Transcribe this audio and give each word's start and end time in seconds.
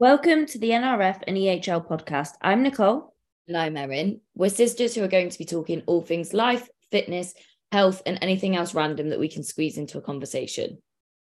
Welcome 0.00 0.46
to 0.46 0.58
the 0.58 0.70
NRF 0.70 1.24
and 1.26 1.36
EHL 1.36 1.86
podcast. 1.86 2.30
I'm 2.40 2.62
Nicole. 2.62 3.14
And 3.46 3.54
I'm 3.54 3.76
Erin. 3.76 4.22
We're 4.34 4.48
sisters 4.48 4.94
who 4.94 5.04
are 5.04 5.08
going 5.08 5.28
to 5.28 5.38
be 5.38 5.44
talking 5.44 5.82
all 5.84 6.00
things 6.00 6.32
life, 6.32 6.70
fitness, 6.90 7.34
health, 7.70 8.00
and 8.06 8.18
anything 8.22 8.56
else 8.56 8.72
random 8.72 9.10
that 9.10 9.20
we 9.20 9.28
can 9.28 9.42
squeeze 9.42 9.76
into 9.76 9.98
a 9.98 10.00
conversation. 10.00 10.78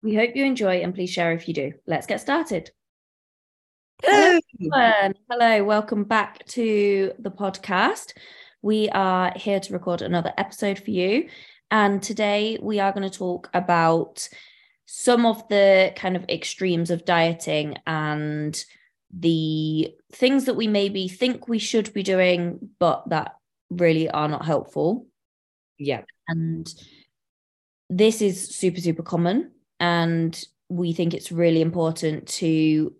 We 0.01 0.15
hope 0.15 0.29
you 0.35 0.45
enjoy 0.45 0.77
and 0.77 0.95
please 0.95 1.09
share 1.09 1.33
if 1.33 1.45
you 1.49 1.53
do. 1.53 1.73
Let's 1.87 2.07
get 2.07 2.21
started. 2.21 2.71
Hello. 4.01 4.39
everyone. 4.53 5.15
Hello, 5.29 5.65
welcome 5.65 6.05
back 6.05 6.45
to 6.45 7.11
the 7.19 7.31
podcast. 7.31 8.13
We 8.61 8.87
are 8.91 9.33
here 9.35 9.59
to 9.59 9.73
record 9.73 10.01
another 10.01 10.31
episode 10.37 10.79
for 10.79 10.91
you. 10.91 11.27
And 11.69 12.01
today 12.01 12.57
we 12.61 12.79
are 12.79 12.93
going 12.93 13.09
to 13.09 13.17
talk 13.17 13.49
about 13.53 14.29
some 14.85 15.25
of 15.25 15.47
the 15.47 15.93
kind 15.95 16.15
of 16.15 16.25
extremes 16.29 16.91
of 16.91 17.05
dieting 17.05 17.75
and 17.87 18.63
the 19.11 19.93
things 20.11 20.45
that 20.45 20.55
we 20.55 20.67
maybe 20.67 21.07
think 21.07 21.47
we 21.47 21.59
should 21.59 21.93
be 21.93 22.03
doing, 22.03 22.69
but 22.79 23.09
that 23.09 23.35
really 23.69 24.09
are 24.09 24.27
not 24.27 24.45
helpful. 24.45 25.07
Yeah. 25.77 26.03
And 26.27 26.71
this 27.89 28.21
is 28.21 28.55
super, 28.55 28.81
super 28.81 29.03
common. 29.03 29.51
And 29.79 30.41
we 30.69 30.93
think 30.93 31.13
it's 31.13 31.31
really 31.31 31.61
important 31.61 32.27
to 32.27 32.93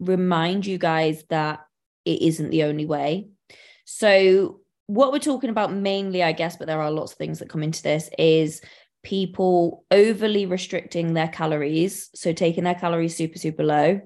remind 0.00 0.66
you 0.66 0.78
guys 0.78 1.24
that 1.30 1.60
it 2.04 2.22
isn't 2.22 2.50
the 2.50 2.64
only 2.64 2.86
way. 2.86 3.28
So, 3.84 4.60
what 4.88 5.12
we're 5.12 5.18
talking 5.20 5.48
about 5.48 5.72
mainly, 5.72 6.22
I 6.22 6.32
guess, 6.32 6.56
but 6.56 6.66
there 6.66 6.82
are 6.82 6.90
lots 6.90 7.12
of 7.12 7.18
things 7.18 7.38
that 7.38 7.48
come 7.48 7.62
into 7.62 7.82
this, 7.82 8.10
is 8.18 8.60
people 9.02 9.84
overly 9.90 10.46
restricting 10.46 11.14
their 11.14 11.28
calories. 11.28 12.10
So, 12.14 12.32
taking 12.32 12.64
their 12.64 12.74
calories 12.74 13.16
super, 13.16 13.38
super 13.38 13.64
low 13.64 14.00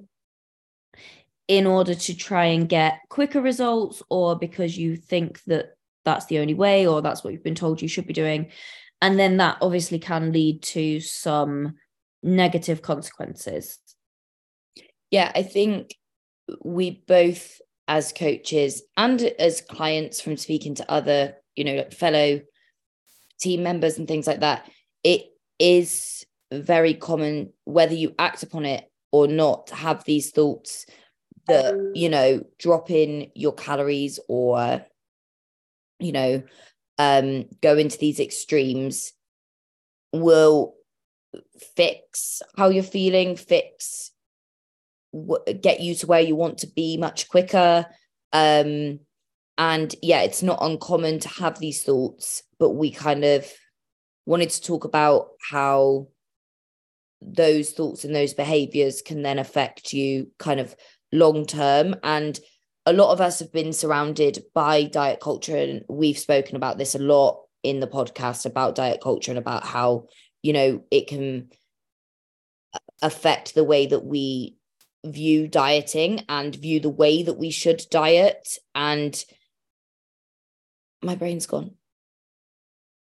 in 1.48 1.66
order 1.66 1.94
to 1.94 2.16
try 2.16 2.46
and 2.46 2.68
get 2.68 2.98
quicker 3.08 3.40
results, 3.40 4.02
or 4.10 4.36
because 4.36 4.76
you 4.76 4.96
think 4.96 5.42
that 5.44 5.76
that's 6.04 6.26
the 6.26 6.38
only 6.38 6.54
way, 6.54 6.86
or 6.86 7.02
that's 7.02 7.22
what 7.22 7.32
you've 7.32 7.44
been 7.44 7.54
told 7.54 7.80
you 7.80 7.88
should 7.88 8.06
be 8.06 8.12
doing. 8.12 8.50
And 9.00 9.18
then 9.18 9.36
that 9.36 9.58
obviously 9.60 9.98
can 9.98 10.32
lead 10.32 10.62
to 10.62 11.00
some 11.00 11.74
negative 12.22 12.82
consequences. 12.82 13.78
Yeah, 15.10 15.30
I 15.34 15.42
think 15.42 15.94
we 16.64 17.02
both, 17.06 17.60
as 17.88 18.12
coaches 18.12 18.82
and 18.96 19.22
as 19.22 19.60
clients 19.60 20.20
from 20.20 20.36
speaking 20.36 20.74
to 20.76 20.90
other, 20.90 21.34
you 21.54 21.64
know, 21.64 21.84
fellow 21.90 22.40
team 23.38 23.62
members 23.62 23.98
and 23.98 24.08
things 24.08 24.26
like 24.26 24.40
that, 24.40 24.68
it 25.06 25.26
is 25.60 26.26
very 26.52 26.92
common, 26.92 27.52
whether 27.64 27.94
you 27.94 28.12
act 28.18 28.42
upon 28.42 28.64
it 28.64 28.90
or 29.12 29.28
not, 29.28 29.68
to 29.68 29.76
have 29.76 30.02
these 30.02 30.32
thoughts 30.32 30.84
that, 31.46 31.92
you 31.94 32.08
know, 32.08 32.42
drop 32.58 32.90
in 32.90 33.30
your 33.36 33.52
calories 33.52 34.18
or, 34.28 34.84
you 36.00 36.10
know, 36.10 36.42
um, 36.98 37.44
go 37.62 37.76
into 37.76 37.98
these 37.98 38.18
extremes 38.18 39.12
will 40.12 40.74
fix 41.76 42.42
how 42.58 42.68
you're 42.68 42.82
feeling, 42.82 43.36
fix 43.36 44.10
get 45.62 45.80
you 45.80 45.94
to 45.94 46.06
where 46.08 46.20
you 46.20 46.34
want 46.34 46.58
to 46.58 46.66
be 46.66 46.96
much 46.96 47.28
quicker. 47.28 47.86
Um, 48.32 48.98
and 49.56 49.94
yeah, 50.02 50.22
it's 50.22 50.42
not 50.42 50.58
uncommon 50.60 51.20
to 51.20 51.28
have 51.28 51.60
these 51.60 51.84
thoughts, 51.84 52.42
but 52.58 52.70
we 52.70 52.90
kind 52.90 53.24
of 53.24 53.46
wanted 54.26 54.50
to 54.50 54.62
talk 54.62 54.84
about 54.84 55.28
how 55.40 56.08
those 57.22 57.70
thoughts 57.70 58.04
and 58.04 58.14
those 58.14 58.34
behaviors 58.34 59.00
can 59.00 59.22
then 59.22 59.38
affect 59.38 59.92
you 59.92 60.30
kind 60.38 60.60
of 60.60 60.76
long 61.12 61.46
term. 61.46 61.96
And 62.02 62.38
a 62.84 62.92
lot 62.92 63.12
of 63.12 63.20
us 63.20 63.38
have 63.38 63.52
been 63.52 63.72
surrounded 63.72 64.44
by 64.54 64.84
diet 64.84 65.20
culture, 65.20 65.56
and 65.56 65.84
we've 65.88 66.18
spoken 66.18 66.56
about 66.56 66.78
this 66.78 66.94
a 66.94 66.98
lot 66.98 67.42
in 67.62 67.80
the 67.80 67.86
podcast 67.86 68.46
about 68.46 68.74
diet 68.74 69.00
culture 69.00 69.32
and 69.32 69.38
about 69.38 69.64
how, 69.64 70.06
you 70.42 70.52
know, 70.52 70.84
it 70.90 71.08
can 71.08 71.48
affect 73.02 73.54
the 73.54 73.64
way 73.64 73.86
that 73.86 74.04
we 74.04 74.56
view 75.04 75.48
dieting 75.48 76.24
and 76.28 76.54
view 76.54 76.80
the 76.80 76.88
way 76.88 77.22
that 77.22 77.38
we 77.38 77.50
should 77.50 77.82
diet 77.90 78.58
and 78.74 79.24
my 81.02 81.14
brain's 81.14 81.46
gone 81.46 81.72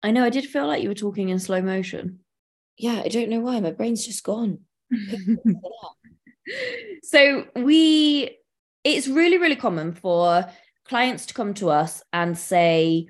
I 0.07 0.13
know 0.13 0.25
I 0.25 0.31
did 0.31 0.47
feel 0.47 0.69
like 0.69 0.85
you 0.85 0.89
were 0.89 0.95
talking 0.95 1.31
in 1.31 1.41
slow 1.41 1.61
motion. 1.61 2.21
yeah 2.79 3.03
i 3.05 3.09
don't 3.09 3.29
know 3.29 3.41
why 3.41 3.59
my 3.61 3.73
brain's 3.73 4.07
just 4.07 4.23
gone. 4.23 4.61
So 7.03 7.47
we 7.57 8.39
it's 8.85 9.09
really 9.09 9.39
really 9.39 9.57
common 9.57 9.95
for 9.95 10.47
clients 10.85 11.27
to 11.27 11.35
come 11.35 11.55
to 11.55 11.71
us 11.71 12.05
and 12.13 12.39
say 12.39 13.09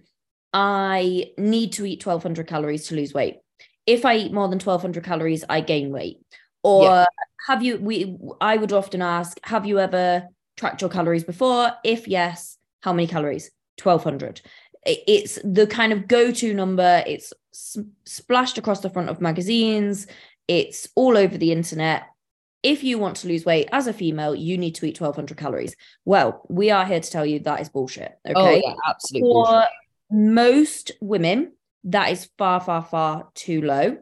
i 0.55 1.25
need 1.37 1.73
to 1.73 1.85
eat 1.85 2.07
1200 2.07 2.47
calories 2.47 2.89
to 2.89 2.95
lose 2.95 3.13
weight. 3.13 3.37
If 3.85 4.07
i 4.07 4.17
eat 4.17 4.33
more 4.33 4.49
than 4.49 4.59
1200 4.59 5.05
calories 5.05 5.45
i 5.51 5.61
gain 5.61 5.91
weight. 5.93 6.19
Or 6.63 6.85
yeah. 6.85 7.05
have 7.47 7.63
you 7.63 7.77
we 7.77 8.17
i 8.41 8.57
would 8.57 8.73
often 8.73 9.03
ask 9.03 9.39
have 9.43 9.67
you 9.67 9.79
ever 9.81 10.29
tracked 10.57 10.81
your 10.81 10.91
calories 10.91 11.25
before? 11.25 11.73
If 11.85 12.09
yes 12.09 12.57
how 12.81 12.95
many 12.95 13.07
calories? 13.07 13.51
1200 13.83 14.41
it's 14.87 15.39
the 15.45 15.67
kind 15.67 15.93
of 15.93 16.09
go-to 16.09 16.55
number. 16.55 17.03
It's 17.07 17.33
splashed 18.05 18.59
across 18.59 18.81
the 18.81 18.91
front 18.91 19.09
of 19.09 19.21
magazines. 19.21 20.07
It's 20.49 20.89
all 20.95 21.17
over 21.17 21.37
the 21.37 21.53
internet. 21.53 22.05
If 22.63 22.83
you 22.83 22.99
want 22.99 23.17
to 23.19 23.29
lose 23.29 23.45
weight 23.45 23.69
as 23.73 23.87
a 23.87 23.93
female 23.93 24.35
you 24.35 24.59
need 24.59 24.75
to 24.77 24.87
eat 24.87 25.01
1200 25.01 25.37
calories. 25.37 25.77
Well 26.05 26.45
we 26.49 26.71
are 26.71 26.85
here 26.85 27.01
to 27.01 27.11
tell 27.11 27.27
you 27.27 27.41
that 27.41 27.61
is 27.61 27.69
bullshit 27.69 28.19
oh, 28.27 28.31
okay? 28.31 28.63
oh, 28.65 28.69
yeah, 28.69 28.75
absolutely 28.89 29.29
for 29.29 29.45
bullshit. 29.45 29.69
most 30.11 30.93
women 31.01 31.53
that 31.85 32.11
is 32.11 32.29
far 32.39 32.61
far 32.61 32.83
far 32.83 33.29
too 33.35 33.63
low 33.63 33.99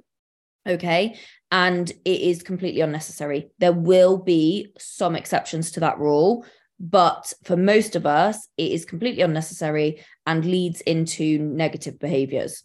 okay? 0.67 1.19
And 1.51 1.91
it 2.07 2.21
is 2.23 2.43
completely 2.43 2.81
unnecessary. 2.81 3.51
There 3.59 3.73
will 3.73 4.17
be 4.17 4.73
some 4.79 5.15
exceptions 5.15 5.73
to 5.73 5.81
that 5.81 5.99
rule 5.99 6.47
but 6.81 7.33
for 7.45 7.57
most 7.57 7.97
of 7.97 8.05
us, 8.05 8.49
it 8.57 8.73
is 8.73 8.85
completely 8.85 9.23
unnecessary 9.23 10.05
and 10.27 10.45
leads 10.45 10.81
into 10.83 11.39
negative 11.39 11.99
behaviors. 11.99 12.65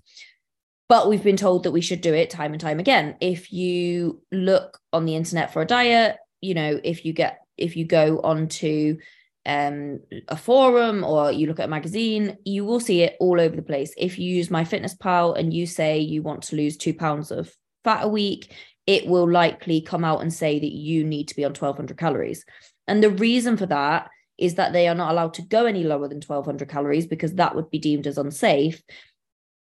But 0.87 1.07
we've 1.07 1.23
been 1.23 1.37
told 1.37 1.63
that 1.63 1.71
we 1.71 1.81
should 1.81 2.01
do 2.01 2.13
it 2.13 2.29
time 2.29 2.51
and 2.51 2.59
time 2.59 2.79
again. 2.79 3.15
If 3.21 3.53
you 3.53 4.21
look 4.31 4.79
on 4.91 5.05
the 5.05 5.15
internet 5.15 5.53
for 5.53 5.61
a 5.61 5.67
diet, 5.67 6.17
you 6.41 6.55
know, 6.55 6.79
if 6.83 7.05
you 7.05 7.13
get, 7.13 7.41
if 7.57 7.75
you 7.75 7.85
go 7.85 8.19
onto 8.21 8.97
um, 9.45 9.99
a 10.27 10.35
forum 10.35 11.03
or 11.03 11.31
you 11.31 11.47
look 11.47 11.59
at 11.59 11.65
a 11.65 11.69
magazine, 11.69 12.37
you 12.43 12.65
will 12.65 12.79
see 12.79 13.01
it 13.01 13.17
all 13.19 13.39
over 13.39 13.55
the 13.55 13.61
place. 13.61 13.93
If 13.97 14.17
you 14.17 14.35
use 14.35 14.49
my 14.49 14.63
fitness 14.63 14.95
MyFitnessPal 14.95 15.37
and 15.37 15.53
you 15.53 15.67
say 15.67 15.99
you 15.99 16.23
want 16.23 16.43
to 16.43 16.55
lose 16.55 16.75
two 16.75 16.93
pounds 16.93 17.31
of 17.31 17.53
fat 17.83 18.05
a 18.05 18.07
week, 18.07 18.53
it 18.87 19.05
will 19.05 19.29
likely 19.29 19.81
come 19.81 20.03
out 20.03 20.21
and 20.21 20.33
say 20.33 20.59
that 20.59 20.71
you 20.71 21.03
need 21.03 21.27
to 21.27 21.35
be 21.35 21.45
on 21.45 21.51
1200 21.51 21.97
calories. 21.97 22.43
And 22.87 23.03
the 23.03 23.11
reason 23.11 23.57
for 23.57 23.67
that 23.67 24.09
is 24.39 24.55
that 24.55 24.73
they 24.73 24.87
are 24.87 24.95
not 24.95 25.11
allowed 25.11 25.33
to 25.35 25.41
go 25.41 25.65
any 25.65 25.83
lower 25.83 26.07
than 26.07 26.21
1200 26.21 26.67
calories 26.69 27.05
because 27.05 27.33
that 27.35 27.55
would 27.55 27.69
be 27.69 27.79
deemed 27.79 28.07
as 28.07 28.17
unsafe. 28.17 28.81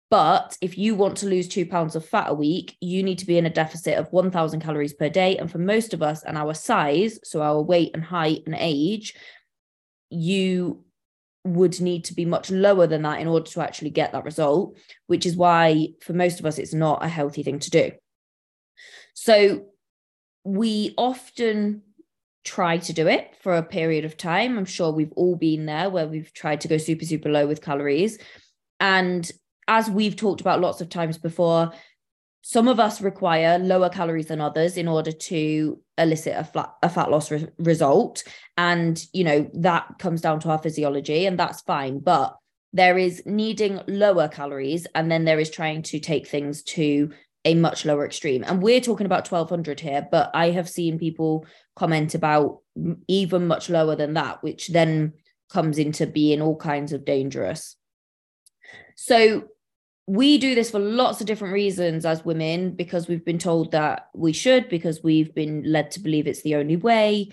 But 0.08 0.56
if 0.60 0.78
you 0.78 0.94
want 0.94 1.16
to 1.18 1.26
lose 1.26 1.48
two 1.48 1.66
pounds 1.66 1.96
of 1.96 2.06
fat 2.06 2.30
a 2.30 2.34
week, 2.34 2.76
you 2.80 3.02
need 3.02 3.18
to 3.18 3.26
be 3.26 3.38
in 3.38 3.46
a 3.46 3.50
deficit 3.50 3.98
of 3.98 4.12
1000 4.12 4.60
calories 4.60 4.94
per 4.94 5.08
day. 5.08 5.36
And 5.36 5.50
for 5.50 5.58
most 5.58 5.94
of 5.94 6.02
us 6.02 6.22
and 6.22 6.38
our 6.38 6.54
size, 6.54 7.18
so 7.24 7.42
our 7.42 7.60
weight 7.60 7.90
and 7.94 8.04
height 8.04 8.42
and 8.46 8.54
age, 8.56 9.14
you 10.10 10.84
would 11.44 11.80
need 11.80 12.04
to 12.04 12.14
be 12.14 12.24
much 12.24 12.50
lower 12.50 12.86
than 12.86 13.02
that 13.02 13.20
in 13.20 13.26
order 13.26 13.50
to 13.50 13.60
actually 13.60 13.90
get 13.90 14.12
that 14.12 14.24
result, 14.24 14.76
which 15.06 15.26
is 15.26 15.36
why 15.36 15.88
for 16.00 16.12
most 16.12 16.38
of 16.38 16.46
us, 16.46 16.58
it's 16.58 16.74
not 16.74 17.04
a 17.04 17.08
healthy 17.08 17.42
thing 17.42 17.58
to 17.58 17.70
do. 17.70 17.90
So 19.14 19.66
we 20.44 20.94
often 20.96 21.82
try 22.46 22.78
to 22.78 22.92
do 22.92 23.08
it 23.08 23.34
for 23.42 23.56
a 23.56 23.62
period 23.62 24.04
of 24.04 24.16
time. 24.16 24.56
I'm 24.56 24.64
sure 24.64 24.92
we've 24.92 25.12
all 25.12 25.36
been 25.36 25.66
there 25.66 25.90
where 25.90 26.06
we've 26.06 26.32
tried 26.32 26.62
to 26.62 26.68
go 26.68 26.78
super, 26.78 27.04
super 27.04 27.28
low 27.28 27.46
with 27.46 27.60
calories. 27.60 28.18
And 28.80 29.30
as 29.68 29.90
we've 29.90 30.16
talked 30.16 30.40
about 30.40 30.60
lots 30.60 30.80
of 30.80 30.88
times 30.88 31.18
before, 31.18 31.72
some 32.42 32.68
of 32.68 32.78
us 32.78 33.00
require 33.00 33.58
lower 33.58 33.88
calories 33.88 34.28
than 34.28 34.40
others 34.40 34.76
in 34.76 34.86
order 34.86 35.10
to 35.10 35.80
elicit 35.98 36.34
a 36.36 36.44
flat 36.44 36.72
a 36.80 36.88
fat 36.88 37.10
loss 37.10 37.30
re- 37.30 37.48
result 37.58 38.22
and 38.56 39.04
you 39.12 39.24
know 39.24 39.50
that 39.54 39.86
comes 39.98 40.20
down 40.20 40.38
to 40.38 40.50
our 40.50 40.58
physiology 40.58 41.26
and 41.26 41.38
that's 41.38 41.62
fine 41.62 41.98
but 41.98 42.36
there 42.72 42.98
is 42.98 43.22
needing 43.26 43.80
lower 43.88 44.28
calories 44.28 44.86
and 44.94 45.10
then 45.10 45.24
there 45.24 45.40
is 45.40 45.50
trying 45.50 45.82
to 45.82 45.98
take 45.98 46.28
things 46.28 46.62
to 46.62 47.10
a 47.46 47.54
much 47.54 47.86
lower 47.86 48.04
extreme. 48.04 48.44
And 48.46 48.60
we're 48.62 48.82
talking 48.82 49.06
about 49.06 49.30
1200 49.30 49.80
here, 49.80 50.06
but 50.10 50.30
I 50.34 50.50
have 50.50 50.68
seen 50.68 50.98
people 50.98 51.46
comment 51.76 52.14
about 52.14 52.60
even 53.08 53.46
much 53.46 53.70
lower 53.70 53.96
than 53.96 54.12
that, 54.14 54.42
which 54.42 54.68
then 54.68 55.14
comes 55.48 55.78
into 55.78 56.06
being 56.06 56.42
all 56.42 56.56
kinds 56.56 56.92
of 56.92 57.06
dangerous. 57.06 57.76
So 58.96 59.44
we 60.06 60.38
do 60.38 60.54
this 60.54 60.70
for 60.70 60.78
lots 60.78 61.20
of 61.20 61.26
different 61.26 61.54
reasons 61.54 62.04
as 62.04 62.24
women 62.24 62.72
because 62.76 63.08
we've 63.08 63.24
been 63.24 63.38
told 63.38 63.72
that 63.72 64.08
we 64.14 64.32
should, 64.32 64.68
because 64.68 65.02
we've 65.02 65.34
been 65.34 65.62
led 65.64 65.92
to 65.92 66.00
believe 66.00 66.26
it's 66.26 66.42
the 66.42 66.56
only 66.56 66.76
way. 66.76 67.30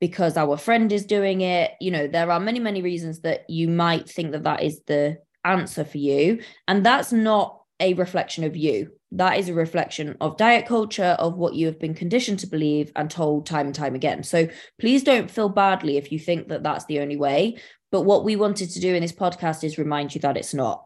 because 0.00 0.36
our 0.36 0.56
friend 0.56 0.90
is 0.92 1.04
doing 1.04 1.42
it. 1.42 1.72
You 1.80 1.90
know, 1.90 2.06
there 2.08 2.30
are 2.30 2.40
many, 2.40 2.58
many 2.58 2.82
reasons 2.82 3.20
that 3.20 3.48
you 3.48 3.68
might 3.68 4.08
think 4.08 4.32
that 4.32 4.44
that 4.44 4.62
is 4.62 4.80
the 4.86 5.18
answer 5.44 5.84
for 5.84 5.98
you. 5.98 6.42
And 6.66 6.84
that's 6.84 7.12
not 7.12 7.59
a 7.80 7.94
reflection 7.94 8.44
of 8.44 8.56
you. 8.56 8.92
That 9.12 9.38
is 9.38 9.48
a 9.48 9.54
reflection 9.54 10.16
of 10.20 10.36
diet 10.36 10.66
culture, 10.66 11.16
of 11.18 11.36
what 11.36 11.54
you 11.54 11.66
have 11.66 11.80
been 11.80 11.94
conditioned 11.94 12.38
to 12.40 12.46
believe 12.46 12.92
and 12.94 13.10
told 13.10 13.46
time 13.46 13.66
and 13.66 13.74
time 13.74 13.94
again. 13.94 14.22
So 14.22 14.48
please 14.78 15.02
don't 15.02 15.30
feel 15.30 15.48
badly 15.48 15.96
if 15.96 16.12
you 16.12 16.18
think 16.18 16.48
that 16.48 16.62
that's 16.62 16.84
the 16.84 17.00
only 17.00 17.16
way. 17.16 17.56
But 17.90 18.02
what 18.02 18.24
we 18.24 18.36
wanted 18.36 18.70
to 18.70 18.80
do 18.80 18.94
in 18.94 19.02
this 19.02 19.12
podcast 19.12 19.64
is 19.64 19.78
remind 19.78 20.14
you 20.14 20.20
that 20.20 20.36
it's 20.36 20.54
not. 20.54 20.84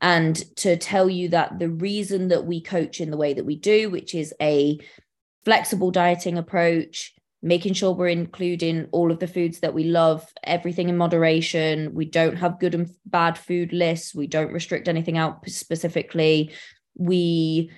And 0.00 0.34
to 0.56 0.76
tell 0.76 1.08
you 1.08 1.28
that 1.28 1.58
the 1.58 1.68
reason 1.68 2.28
that 2.28 2.46
we 2.46 2.62
coach 2.62 3.00
in 3.00 3.10
the 3.10 3.16
way 3.16 3.34
that 3.34 3.44
we 3.44 3.56
do, 3.56 3.90
which 3.90 4.14
is 4.14 4.34
a 4.40 4.78
flexible 5.44 5.90
dieting 5.90 6.38
approach, 6.38 7.14
making 7.42 7.74
sure 7.74 7.92
we're 7.92 8.08
including 8.08 8.86
all 8.92 9.10
of 9.10 9.18
the 9.18 9.26
foods 9.26 9.60
that 9.60 9.74
we 9.74 9.84
love, 9.84 10.26
everything 10.44 10.88
in 10.88 10.96
moderation. 10.96 11.94
We 11.94 12.04
don't 12.04 12.36
have 12.36 12.60
good 12.60 12.74
and 12.74 12.90
bad 13.06 13.38
food 13.38 13.72
lists. 13.72 14.14
We 14.14 14.26
don't 14.26 14.52
restrict 14.52 14.88
anything 14.88 15.16
out 15.16 15.48
specifically. 15.48 16.52
We 16.96 17.70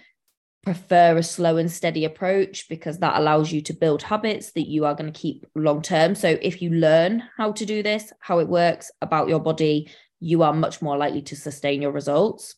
prefer 0.64 1.16
a 1.16 1.22
slow 1.22 1.56
and 1.56 1.70
steady 1.70 2.04
approach 2.04 2.68
because 2.68 2.98
that 2.98 3.18
allows 3.18 3.52
you 3.52 3.60
to 3.62 3.72
build 3.72 4.02
habits 4.02 4.52
that 4.52 4.68
you 4.68 4.84
are 4.84 4.94
going 4.94 5.12
to 5.12 5.20
keep 5.20 5.44
long 5.54 5.82
term. 5.82 6.14
So 6.14 6.38
if 6.40 6.62
you 6.62 6.70
learn 6.70 7.22
how 7.36 7.52
to 7.52 7.66
do 7.66 7.82
this, 7.82 8.12
how 8.20 8.38
it 8.38 8.48
works 8.48 8.90
about 9.00 9.28
your 9.28 9.40
body, 9.40 9.90
you 10.20 10.42
are 10.42 10.52
much 10.52 10.80
more 10.80 10.96
likely 10.96 11.22
to 11.22 11.36
sustain 11.36 11.82
your 11.82 11.90
results. 11.90 12.54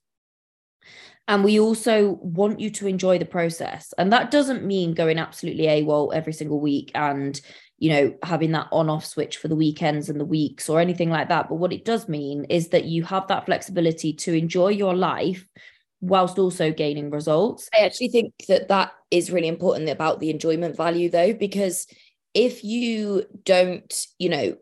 And 1.26 1.42
we 1.42 1.58
also 1.58 2.18
want 2.20 2.60
you 2.60 2.70
to 2.70 2.86
enjoy 2.86 3.18
the 3.18 3.24
process. 3.24 3.94
And 3.96 4.12
that 4.12 4.30
doesn't 4.30 4.64
mean 4.64 4.94
going 4.94 5.18
absolutely 5.18 5.64
AWOL 5.64 6.14
every 6.14 6.34
single 6.34 6.60
week 6.60 6.90
and, 6.94 7.40
you 7.78 7.90
know, 7.90 8.14
having 8.22 8.52
that 8.52 8.68
on 8.70 8.90
off 8.90 9.06
switch 9.06 9.38
for 9.38 9.48
the 9.48 9.56
weekends 9.56 10.10
and 10.10 10.20
the 10.20 10.24
weeks 10.24 10.68
or 10.68 10.80
anything 10.80 11.08
like 11.08 11.30
that. 11.30 11.48
But 11.48 11.56
what 11.56 11.72
it 11.72 11.84
does 11.84 12.08
mean 12.08 12.44
is 12.50 12.68
that 12.68 12.84
you 12.84 13.04
have 13.04 13.26
that 13.28 13.46
flexibility 13.46 14.12
to 14.12 14.34
enjoy 14.34 14.68
your 14.68 14.94
life 14.94 15.46
whilst 16.02 16.38
also 16.38 16.70
gaining 16.70 17.10
results. 17.10 17.70
I 17.74 17.84
actually 17.84 18.08
think 18.08 18.34
that 18.48 18.68
that 18.68 18.92
is 19.10 19.30
really 19.30 19.48
important 19.48 19.88
about 19.88 20.20
the 20.20 20.28
enjoyment 20.28 20.76
value, 20.76 21.08
though, 21.08 21.32
because 21.32 21.86
if 22.34 22.62
you 22.62 23.24
don't, 23.44 24.06
you 24.18 24.28
know, 24.28 24.56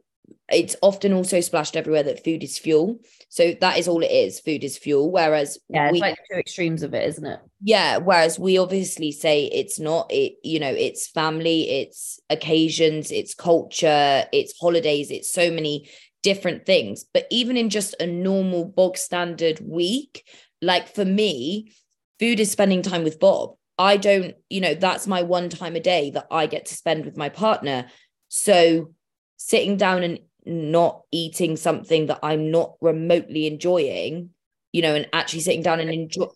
it's 0.52 0.76
often 0.82 1.12
also 1.12 1.40
splashed 1.40 1.76
everywhere 1.76 2.02
that 2.02 2.24
food 2.24 2.42
is 2.42 2.58
fuel. 2.58 2.98
So 3.28 3.54
that 3.60 3.78
is 3.78 3.88
all 3.88 4.02
it 4.02 4.10
is. 4.10 4.40
Food 4.40 4.62
is 4.62 4.76
fuel. 4.76 5.10
Whereas 5.10 5.58
yeah, 5.68 5.86
it's 5.86 5.92
we, 5.92 6.00
like 6.00 6.18
two 6.30 6.38
extremes 6.38 6.82
of 6.82 6.94
it, 6.94 7.08
isn't 7.08 7.26
it? 7.26 7.40
Yeah. 7.62 7.96
Whereas 7.98 8.38
we 8.38 8.58
obviously 8.58 9.12
say 9.12 9.44
it's 9.46 9.80
not. 9.80 10.06
It 10.10 10.34
you 10.42 10.60
know, 10.60 10.72
it's 10.72 11.08
family, 11.08 11.70
it's 11.70 12.20
occasions, 12.30 13.10
it's 13.10 13.34
culture, 13.34 14.24
it's 14.32 14.58
holidays, 14.60 15.10
it's 15.10 15.32
so 15.32 15.50
many 15.50 15.88
different 16.22 16.66
things. 16.66 17.04
But 17.12 17.26
even 17.30 17.56
in 17.56 17.70
just 17.70 17.94
a 18.00 18.06
normal 18.06 18.64
bog 18.64 18.96
standard 18.96 19.60
week, 19.60 20.28
like 20.60 20.94
for 20.94 21.04
me, 21.04 21.72
food 22.18 22.40
is 22.40 22.50
spending 22.50 22.82
time 22.82 23.04
with 23.04 23.18
Bob. 23.18 23.54
I 23.78 23.96
don't, 23.96 24.34
you 24.48 24.60
know, 24.60 24.74
that's 24.74 25.06
my 25.06 25.22
one 25.22 25.48
time 25.48 25.76
a 25.76 25.80
day 25.80 26.10
that 26.10 26.26
I 26.30 26.46
get 26.46 26.66
to 26.66 26.74
spend 26.74 27.04
with 27.04 27.16
my 27.16 27.28
partner. 27.28 27.86
So 28.28 28.94
sitting 29.36 29.76
down 29.76 30.02
and 30.02 30.20
not 30.44 31.02
eating 31.12 31.56
something 31.56 32.06
that 32.06 32.20
I'm 32.22 32.50
not 32.50 32.74
remotely 32.80 33.46
enjoying, 33.46 34.30
you 34.72 34.82
know, 34.82 34.94
and 34.94 35.08
actually 35.12 35.40
sitting 35.40 35.62
down 35.62 35.80
and 35.80 35.90
enjoy. 35.90 36.26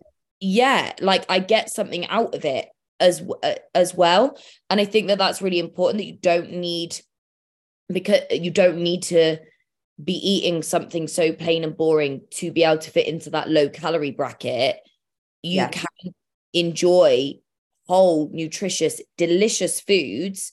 Yeah, 0.41 0.93
like 1.01 1.25
I 1.29 1.39
get 1.39 1.71
something 1.71 2.07
out 2.09 2.35
of 2.35 2.45
it 2.45 2.69
as 3.01 3.23
uh, 3.43 3.55
as 3.75 3.95
well, 3.95 4.39
and 4.71 4.81
I 4.81 4.85
think 4.85 5.09
that 5.09 5.19
that's 5.19 5.43
really 5.43 5.59
important 5.59 5.99
that 5.99 6.07
you 6.07 6.19
don't 6.21 6.53
need 6.53 6.99
because 7.89 8.21
you 8.31 8.51
don't 8.51 8.79
need 8.79 9.03
to 9.05 9.39
be 10.03 10.15
eating 10.15 10.63
something 10.63 11.09
so 11.09 11.33
plain 11.33 11.65
and 11.65 11.77
boring 11.77 12.21
to 12.31 12.53
be 12.53 12.65
able 12.65 12.79
to 12.79 12.91
fit 12.91 13.07
into 13.07 13.31
that 13.31 13.49
low 13.49 13.69
calorie 13.69 14.11
bracket. 14.11 14.77
You 15.43 15.57
yeah. 15.57 15.69
can 15.69 16.13
enjoy 16.53 17.35
whole, 17.87 18.31
nutritious, 18.33 19.01
delicious 19.17 19.81
foods 19.81 20.53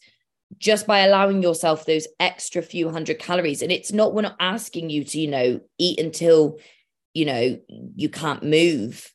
just 0.57 0.87
by 0.87 0.99
allowing 0.99 1.41
yourself 1.41 1.85
those 1.85 2.07
extra 2.19 2.61
few 2.61 2.89
hundred 2.89 3.19
calories. 3.19 3.61
And 3.61 3.71
it's 3.71 3.91
not, 3.91 4.13
we're 4.13 4.21
not 4.21 4.35
asking 4.39 4.89
you 4.89 5.03
to, 5.03 5.19
you 5.19 5.27
know, 5.27 5.59
eat 5.77 5.99
until, 5.99 6.59
you 7.13 7.25
know, 7.25 7.59
you 7.95 8.09
can't 8.09 8.43
move 8.43 9.11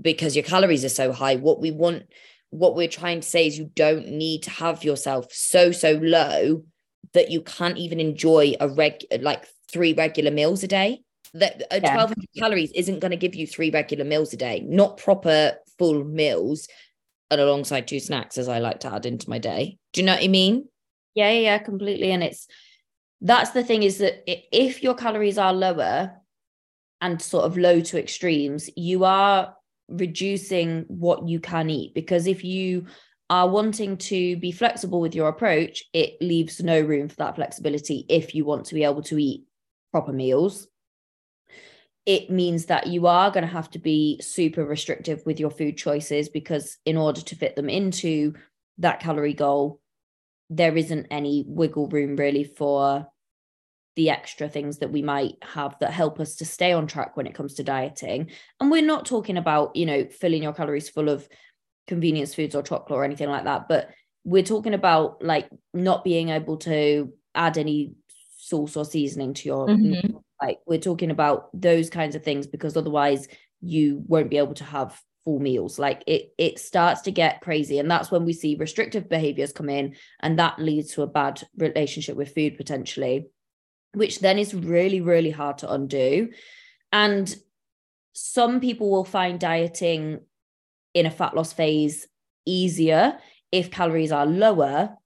because 0.00 0.36
your 0.36 0.44
calories 0.44 0.84
are 0.84 0.90
so 0.90 1.12
high. 1.12 1.36
What 1.36 1.60
we 1.60 1.70
want, 1.70 2.04
what 2.50 2.74
we're 2.74 2.88
trying 2.88 3.20
to 3.20 3.28
say 3.28 3.46
is 3.46 3.58
you 3.58 3.70
don't 3.74 4.08
need 4.08 4.44
to 4.44 4.50
have 4.50 4.84
yourself 4.84 5.32
so, 5.32 5.72
so 5.72 5.92
low 5.92 6.64
that 7.14 7.30
you 7.30 7.42
can't 7.42 7.78
even 7.78 8.00
enjoy 8.00 8.54
a 8.60 8.68
reg 8.68 9.04
like 9.20 9.46
three 9.70 9.92
regular 9.92 10.30
meals 10.30 10.62
a 10.62 10.68
day. 10.68 11.02
That 11.34 11.62
uh, 11.70 11.80
yeah. 11.82 11.96
1200 11.96 12.28
calories 12.38 12.72
isn't 12.72 13.00
going 13.00 13.10
to 13.10 13.16
give 13.16 13.34
you 13.34 13.46
three 13.46 13.70
regular 13.70 14.04
meals 14.04 14.32
a 14.32 14.36
day, 14.36 14.60
not 14.66 14.98
proper 14.98 15.54
full 15.78 16.04
meals 16.04 16.68
and 17.32 17.40
alongside 17.40 17.88
two 17.88 17.98
snacks 17.98 18.38
as 18.38 18.48
I 18.48 18.58
like 18.58 18.80
to 18.80 18.92
add 18.92 19.06
into 19.06 19.30
my 19.30 19.38
day. 19.38 19.78
Do 19.92 20.00
you 20.00 20.06
know 20.06 20.14
what 20.14 20.24
I 20.24 20.28
mean? 20.28 20.68
Yeah, 21.14 21.30
yeah, 21.30 21.40
yeah, 21.40 21.58
completely. 21.58 22.12
And 22.12 22.22
it's 22.22 22.46
that's 23.20 23.50
the 23.50 23.64
thing 23.64 23.82
is 23.82 23.98
that 23.98 24.22
if 24.26 24.82
your 24.82 24.94
calories 24.94 25.38
are 25.38 25.52
lower 25.52 26.12
and 27.00 27.22
sort 27.22 27.44
of 27.44 27.56
low 27.56 27.80
to 27.80 27.98
extremes, 27.98 28.68
you 28.76 29.04
are 29.04 29.54
reducing 29.88 30.84
what 30.88 31.28
you 31.28 31.40
can 31.40 31.70
eat 31.70 31.94
because 31.94 32.26
if 32.26 32.44
you 32.44 32.86
are 33.30 33.48
wanting 33.48 33.96
to 33.96 34.36
be 34.36 34.52
flexible 34.52 35.00
with 35.00 35.14
your 35.14 35.28
approach, 35.28 35.84
it 35.92 36.20
leaves 36.20 36.60
no 36.60 36.80
room 36.80 37.08
for 37.08 37.16
that 37.16 37.36
flexibility 37.36 38.04
if 38.08 38.34
you 38.34 38.44
want 38.44 38.66
to 38.66 38.74
be 38.74 38.84
able 38.84 39.02
to 39.02 39.18
eat 39.18 39.44
proper 39.90 40.12
meals 40.12 40.66
it 42.04 42.30
means 42.30 42.66
that 42.66 42.88
you 42.88 43.06
are 43.06 43.30
going 43.30 43.46
to 43.46 43.52
have 43.52 43.70
to 43.70 43.78
be 43.78 44.20
super 44.20 44.64
restrictive 44.64 45.22
with 45.24 45.38
your 45.38 45.50
food 45.50 45.76
choices 45.76 46.28
because 46.28 46.78
in 46.84 46.96
order 46.96 47.20
to 47.20 47.36
fit 47.36 47.54
them 47.54 47.68
into 47.68 48.34
that 48.78 49.00
calorie 49.00 49.34
goal 49.34 49.80
there 50.50 50.76
isn't 50.76 51.06
any 51.10 51.44
wiggle 51.46 51.88
room 51.88 52.16
really 52.16 52.44
for 52.44 53.06
the 53.96 54.10
extra 54.10 54.48
things 54.48 54.78
that 54.78 54.90
we 54.90 55.02
might 55.02 55.34
have 55.42 55.76
that 55.80 55.92
help 55.92 56.18
us 56.18 56.36
to 56.36 56.44
stay 56.44 56.72
on 56.72 56.86
track 56.86 57.16
when 57.16 57.26
it 57.26 57.34
comes 57.34 57.54
to 57.54 57.62
dieting. 57.62 58.30
And 58.58 58.70
we're 58.70 58.82
not 58.82 59.06
talking 59.06 59.36
about 59.36 59.76
you 59.76 59.86
know 59.86 60.06
filling 60.06 60.42
your 60.42 60.52
calories 60.52 60.88
full 60.88 61.08
of 61.08 61.28
convenience 61.86 62.34
foods 62.34 62.54
or 62.54 62.62
chocolate 62.62 62.96
or 62.96 63.04
anything 63.04 63.28
like 63.28 63.44
that 63.44 63.66
but 63.68 63.90
we're 64.24 64.42
talking 64.42 64.74
about 64.74 65.22
like 65.22 65.48
not 65.74 66.04
being 66.04 66.28
able 66.28 66.56
to 66.56 67.12
add 67.34 67.58
any 67.58 67.92
sauce 68.42 68.76
or 68.76 68.84
seasoning 68.84 69.32
to 69.32 69.48
your 69.48 69.68
mm-hmm. 69.68 70.16
like 70.42 70.58
we're 70.66 70.76
talking 70.76 71.12
about 71.12 71.48
those 71.54 71.88
kinds 71.88 72.16
of 72.16 72.24
things 72.24 72.44
because 72.48 72.76
otherwise 72.76 73.28
you 73.60 74.02
won't 74.08 74.30
be 74.30 74.38
able 74.38 74.54
to 74.54 74.64
have 74.64 75.00
full 75.24 75.38
meals. 75.38 75.78
Like 75.78 76.02
it 76.08 76.34
it 76.36 76.58
starts 76.58 77.02
to 77.02 77.12
get 77.12 77.40
crazy 77.40 77.78
and 77.78 77.88
that's 77.88 78.10
when 78.10 78.24
we 78.24 78.32
see 78.32 78.56
restrictive 78.56 79.08
behaviors 79.08 79.52
come 79.52 79.68
in 79.68 79.94
and 80.18 80.40
that 80.40 80.58
leads 80.58 80.94
to 80.94 81.02
a 81.02 81.06
bad 81.06 81.40
relationship 81.56 82.16
with 82.16 82.34
food 82.34 82.56
potentially 82.56 83.28
which 83.94 84.20
then 84.20 84.38
is 84.38 84.54
really 84.54 85.00
really 85.00 85.30
hard 85.30 85.58
to 85.58 85.72
undo. 85.72 86.30
And 86.90 87.32
some 88.12 88.58
people 88.58 88.90
will 88.90 89.04
find 89.04 89.38
dieting 89.38 90.18
in 90.94 91.06
a 91.06 91.10
fat 91.12 91.36
loss 91.36 91.52
phase 91.52 92.08
easier 92.44 93.18
if 93.52 93.70
calories 93.70 94.10
are 94.10 94.26
lower 94.26 94.96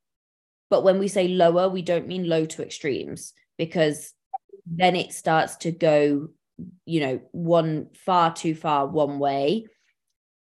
but 0.70 0.82
when 0.82 0.98
we 0.98 1.08
say 1.08 1.28
lower, 1.28 1.68
we 1.68 1.82
don't 1.82 2.08
mean 2.08 2.28
low 2.28 2.44
to 2.46 2.62
extremes 2.62 3.32
because 3.56 4.12
then 4.66 4.96
it 4.96 5.12
starts 5.12 5.56
to 5.56 5.70
go, 5.70 6.28
you 6.84 7.00
know, 7.00 7.20
one 7.32 7.88
far 7.94 8.34
too 8.34 8.54
far 8.54 8.86
one 8.86 9.18
way. 9.18 9.66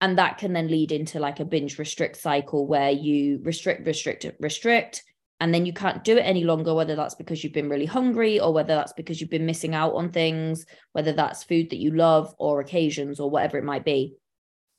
And 0.02 0.18
that 0.18 0.38
can 0.38 0.52
then 0.52 0.68
lead 0.68 0.92
into 0.92 1.20
like 1.20 1.40
a 1.40 1.44
binge 1.44 1.78
restrict 1.78 2.16
cycle 2.16 2.66
where 2.66 2.90
you 2.90 3.40
restrict, 3.42 3.86
restrict, 3.86 4.26
restrict, 4.40 5.02
and 5.40 5.54
then 5.54 5.64
you 5.64 5.72
can't 5.72 6.04
do 6.04 6.18
it 6.18 6.22
any 6.22 6.44
longer, 6.44 6.74
whether 6.74 6.94
that's 6.94 7.14
because 7.14 7.42
you've 7.42 7.54
been 7.54 7.70
really 7.70 7.86
hungry 7.86 8.38
or 8.38 8.52
whether 8.52 8.74
that's 8.74 8.92
because 8.92 9.20
you've 9.20 9.30
been 9.30 9.46
missing 9.46 9.74
out 9.74 9.94
on 9.94 10.10
things, 10.10 10.66
whether 10.92 11.12
that's 11.12 11.44
food 11.44 11.70
that 11.70 11.78
you 11.78 11.92
love 11.92 12.34
or 12.38 12.60
occasions 12.60 13.20
or 13.20 13.30
whatever 13.30 13.56
it 13.56 13.64
might 13.64 13.84
be. 13.84 14.16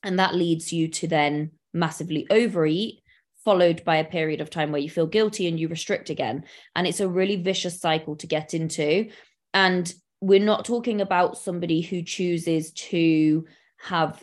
And 0.04 0.18
that 0.18 0.36
leads 0.36 0.72
you 0.72 0.88
to 0.88 1.08
then 1.08 1.52
massively 1.72 2.26
overeat 2.30 3.01
followed 3.44 3.84
by 3.84 3.96
a 3.96 4.04
period 4.04 4.40
of 4.40 4.50
time 4.50 4.72
where 4.72 4.80
you 4.80 4.90
feel 4.90 5.06
guilty 5.06 5.48
and 5.48 5.58
you 5.58 5.68
restrict 5.68 6.10
again. 6.10 6.44
And 6.76 6.86
it's 6.86 7.00
a 7.00 7.08
really 7.08 7.36
vicious 7.36 7.80
cycle 7.80 8.16
to 8.16 8.26
get 8.26 8.54
into. 8.54 9.10
And 9.54 9.92
we're 10.20 10.40
not 10.40 10.64
talking 10.64 11.00
about 11.00 11.38
somebody 11.38 11.80
who 11.80 12.02
chooses 12.02 12.72
to 12.72 13.44
have 13.78 14.22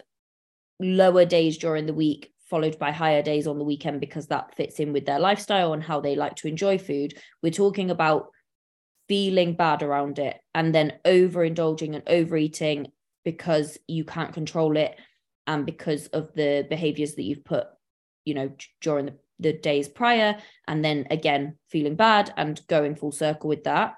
lower 0.79 1.25
days 1.25 1.57
during 1.57 1.85
the 1.85 1.93
week 1.93 2.31
followed 2.49 2.79
by 2.79 2.91
higher 2.91 3.21
days 3.21 3.45
on 3.45 3.59
the 3.59 3.63
weekend 3.63 3.99
because 3.99 4.27
that 4.27 4.55
fits 4.55 4.79
in 4.79 4.91
with 4.91 5.05
their 5.05 5.19
lifestyle 5.19 5.73
and 5.73 5.83
how 5.83 6.01
they 6.01 6.15
like 6.15 6.35
to 6.35 6.47
enjoy 6.47 6.77
food. 6.77 7.13
We're 7.43 7.51
talking 7.51 7.91
about 7.91 8.29
feeling 9.07 9.53
bad 9.53 9.83
around 9.83 10.19
it 10.19 10.37
and 10.55 10.73
then 10.73 10.93
overindulging 11.05 11.93
and 11.93 12.03
overeating 12.07 12.91
because 13.23 13.77
you 13.87 14.03
can't 14.03 14.33
control 14.33 14.77
it 14.77 14.95
and 15.45 15.65
because 15.65 16.07
of 16.07 16.33
the 16.33 16.65
behaviors 16.69 17.15
that 17.15 17.23
you've 17.23 17.45
put 17.45 17.67
you 18.29 18.35
know 18.35 18.51
during 18.81 19.07
the 19.07 19.15
the 19.39 19.53
days 19.53 19.87
prior 19.87 20.37
and 20.67 20.83
then 20.83 21.07
again 21.09 21.57
feeling 21.69 21.95
bad 21.95 22.33
and 22.37 22.61
going 22.67 22.95
full 22.95 23.11
circle 23.11 23.47
with 23.47 23.63
that. 23.63 23.95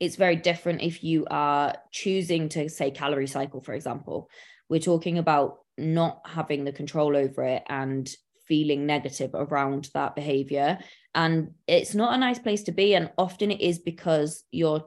It's 0.00 0.16
very 0.16 0.36
different 0.36 0.82
if 0.82 1.04
you 1.04 1.26
are 1.30 1.76
choosing 1.92 2.48
to 2.50 2.68
say 2.68 2.90
calorie 2.90 3.26
cycle 3.26 3.60
for 3.60 3.74
example. 3.74 4.28
We're 4.68 4.80
talking 4.80 5.18
about 5.18 5.58
not 5.76 6.22
having 6.24 6.64
the 6.64 6.72
control 6.72 7.16
over 7.16 7.44
it 7.44 7.62
and 7.68 8.08
feeling 8.48 8.86
negative 8.86 9.30
around 9.34 9.88
that 9.94 10.14
behavior. 10.14 10.78
And 11.14 11.52
it's 11.66 11.94
not 11.94 12.14
a 12.14 12.18
nice 12.18 12.38
place 12.38 12.64
to 12.64 12.72
be 12.72 12.94
and 12.94 13.10
often 13.18 13.50
it 13.50 13.60
is 13.60 13.78
because 13.78 14.44
your 14.50 14.86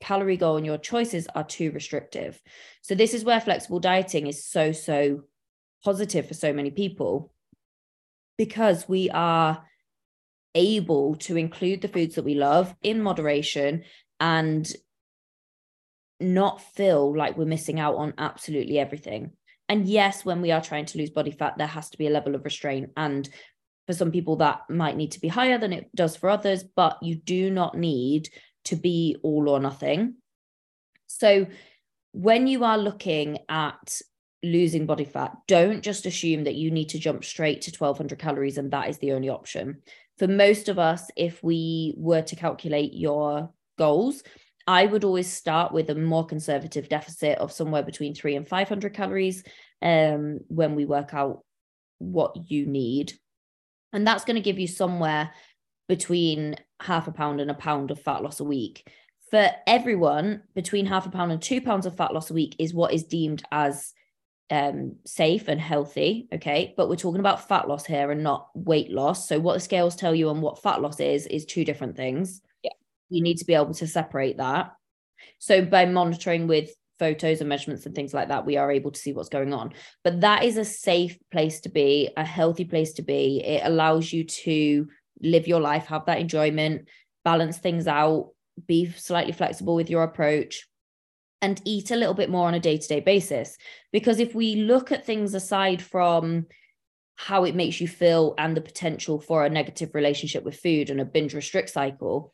calorie 0.00 0.36
goal 0.36 0.56
and 0.56 0.66
your 0.66 0.78
choices 0.78 1.26
are 1.34 1.44
too 1.44 1.70
restrictive. 1.72 2.40
So 2.82 2.94
this 2.94 3.14
is 3.14 3.24
where 3.24 3.40
flexible 3.40 3.80
dieting 3.80 4.26
is 4.26 4.46
so 4.46 4.72
so 4.72 5.22
positive 5.84 6.26
for 6.26 6.34
so 6.34 6.52
many 6.52 6.70
people 6.70 7.32
because 8.38 8.88
we 8.88 9.10
are 9.10 9.64
able 10.54 11.16
to 11.16 11.36
include 11.36 11.82
the 11.82 11.88
foods 11.88 12.14
that 12.14 12.24
we 12.24 12.34
love 12.34 12.74
in 12.82 13.02
moderation 13.02 13.84
and 14.20 14.70
not 16.18 16.62
feel 16.62 17.16
like 17.16 17.36
we're 17.36 17.44
missing 17.44 17.78
out 17.78 17.96
on 17.96 18.14
absolutely 18.18 18.78
everything. 18.78 19.32
And 19.68 19.86
yes, 19.86 20.24
when 20.24 20.40
we 20.40 20.52
are 20.52 20.60
trying 20.60 20.86
to 20.86 20.98
lose 20.98 21.10
body 21.10 21.30
fat, 21.30 21.58
there 21.58 21.66
has 21.66 21.90
to 21.90 21.98
be 21.98 22.06
a 22.06 22.10
level 22.10 22.34
of 22.34 22.44
restraint. 22.44 22.90
And 22.96 23.28
for 23.86 23.92
some 23.92 24.10
people, 24.10 24.36
that 24.36 24.62
might 24.70 24.96
need 24.96 25.12
to 25.12 25.20
be 25.20 25.28
higher 25.28 25.58
than 25.58 25.72
it 25.72 25.94
does 25.94 26.16
for 26.16 26.30
others, 26.30 26.64
but 26.64 26.98
you 27.02 27.16
do 27.16 27.50
not 27.50 27.76
need 27.76 28.28
to 28.64 28.76
be 28.76 29.16
all 29.22 29.48
or 29.48 29.60
nothing. 29.60 30.14
So 31.06 31.46
when 32.12 32.46
you 32.46 32.64
are 32.64 32.78
looking 32.78 33.38
at 33.48 34.00
losing 34.52 34.86
body 34.86 35.04
fat, 35.04 35.36
don't 35.46 35.82
just 35.82 36.06
assume 36.06 36.44
that 36.44 36.54
you 36.54 36.70
need 36.70 36.88
to 36.90 36.98
jump 36.98 37.24
straight 37.24 37.62
to 37.62 37.70
1200 37.70 38.18
calories 38.18 38.58
and 38.58 38.70
that 38.70 38.88
is 38.88 38.98
the 38.98 39.12
only 39.12 39.28
option. 39.28 39.82
For 40.18 40.26
most 40.26 40.68
of 40.68 40.78
us, 40.78 41.10
if 41.16 41.42
we 41.42 41.94
were 41.96 42.22
to 42.22 42.36
calculate 42.36 42.94
your 42.94 43.52
goals, 43.78 44.22
I 44.66 44.86
would 44.86 45.04
always 45.04 45.30
start 45.30 45.72
with 45.72 45.90
a 45.90 45.94
more 45.94 46.26
conservative 46.26 46.88
deficit 46.88 47.38
of 47.38 47.52
somewhere 47.52 47.82
between 47.82 48.14
three 48.14 48.34
and 48.34 48.48
500 48.48 48.94
calories 48.94 49.44
um, 49.82 50.40
when 50.48 50.74
we 50.74 50.84
work 50.84 51.14
out 51.14 51.44
what 51.98 52.50
you 52.50 52.66
need. 52.66 53.12
And 53.92 54.06
that's 54.06 54.24
going 54.24 54.36
to 54.36 54.40
give 54.40 54.58
you 54.58 54.66
somewhere 54.66 55.30
between 55.88 56.56
half 56.80 57.06
a 57.06 57.12
pound 57.12 57.40
and 57.40 57.50
a 57.50 57.54
pound 57.54 57.90
of 57.90 58.00
fat 58.00 58.22
loss 58.22 58.40
a 58.40 58.44
week. 58.44 58.90
For 59.30 59.50
everyone, 59.66 60.42
between 60.54 60.86
half 60.86 61.06
a 61.06 61.10
pound 61.10 61.32
and 61.32 61.42
two 61.42 61.60
pounds 61.60 61.86
of 61.86 61.96
fat 61.96 62.12
loss 62.12 62.30
a 62.30 62.34
week 62.34 62.56
is 62.58 62.74
what 62.74 62.92
is 62.92 63.04
deemed 63.04 63.42
as 63.52 63.92
um, 64.50 64.96
safe 65.04 65.48
and 65.48 65.60
healthy. 65.60 66.28
Okay. 66.32 66.74
But 66.76 66.88
we're 66.88 66.96
talking 66.96 67.20
about 67.20 67.48
fat 67.48 67.68
loss 67.68 67.84
here 67.84 68.10
and 68.10 68.22
not 68.22 68.48
weight 68.54 68.90
loss. 68.90 69.28
So, 69.28 69.40
what 69.40 69.54
the 69.54 69.60
scales 69.60 69.96
tell 69.96 70.14
you 70.14 70.30
and 70.30 70.42
what 70.42 70.62
fat 70.62 70.80
loss 70.80 71.00
is, 71.00 71.26
is 71.26 71.44
two 71.44 71.64
different 71.64 71.96
things. 71.96 72.40
Yeah. 72.62 72.72
You 73.08 73.22
need 73.22 73.38
to 73.38 73.44
be 73.44 73.54
able 73.54 73.74
to 73.74 73.86
separate 73.86 74.38
that. 74.38 74.72
So, 75.38 75.64
by 75.64 75.86
monitoring 75.86 76.46
with 76.46 76.70
photos 76.98 77.40
and 77.40 77.48
measurements 77.48 77.86
and 77.86 77.94
things 77.94 78.14
like 78.14 78.28
that, 78.28 78.46
we 78.46 78.56
are 78.56 78.70
able 78.70 78.90
to 78.90 79.00
see 79.00 79.12
what's 79.12 79.28
going 79.28 79.52
on. 79.52 79.74
But 80.04 80.20
that 80.20 80.44
is 80.44 80.56
a 80.56 80.64
safe 80.64 81.18
place 81.30 81.60
to 81.62 81.68
be, 81.68 82.10
a 82.16 82.24
healthy 82.24 82.64
place 82.64 82.94
to 82.94 83.02
be. 83.02 83.42
It 83.44 83.62
allows 83.64 84.12
you 84.12 84.24
to 84.24 84.88
live 85.20 85.46
your 85.46 85.60
life, 85.60 85.86
have 85.86 86.06
that 86.06 86.20
enjoyment, 86.20 86.88
balance 87.24 87.58
things 87.58 87.86
out, 87.86 88.30
be 88.66 88.90
slightly 88.90 89.32
flexible 89.32 89.74
with 89.74 89.90
your 89.90 90.04
approach 90.04 90.66
and 91.42 91.60
eat 91.64 91.90
a 91.90 91.96
little 91.96 92.14
bit 92.14 92.30
more 92.30 92.48
on 92.48 92.54
a 92.54 92.60
day 92.60 92.78
to 92.78 92.88
day 92.88 93.00
basis. 93.00 93.56
Because 93.92 94.20
if 94.20 94.34
we 94.34 94.56
look 94.56 94.92
at 94.92 95.04
things 95.04 95.34
aside 95.34 95.82
from 95.82 96.46
how 97.16 97.44
it 97.44 97.54
makes 97.54 97.80
you 97.80 97.88
feel 97.88 98.34
and 98.38 98.56
the 98.56 98.60
potential 98.60 99.20
for 99.20 99.44
a 99.44 99.50
negative 99.50 99.94
relationship 99.94 100.44
with 100.44 100.60
food 100.60 100.90
and 100.90 101.00
a 101.00 101.04
binge 101.04 101.34
restrict 101.34 101.70
cycle, 101.70 102.32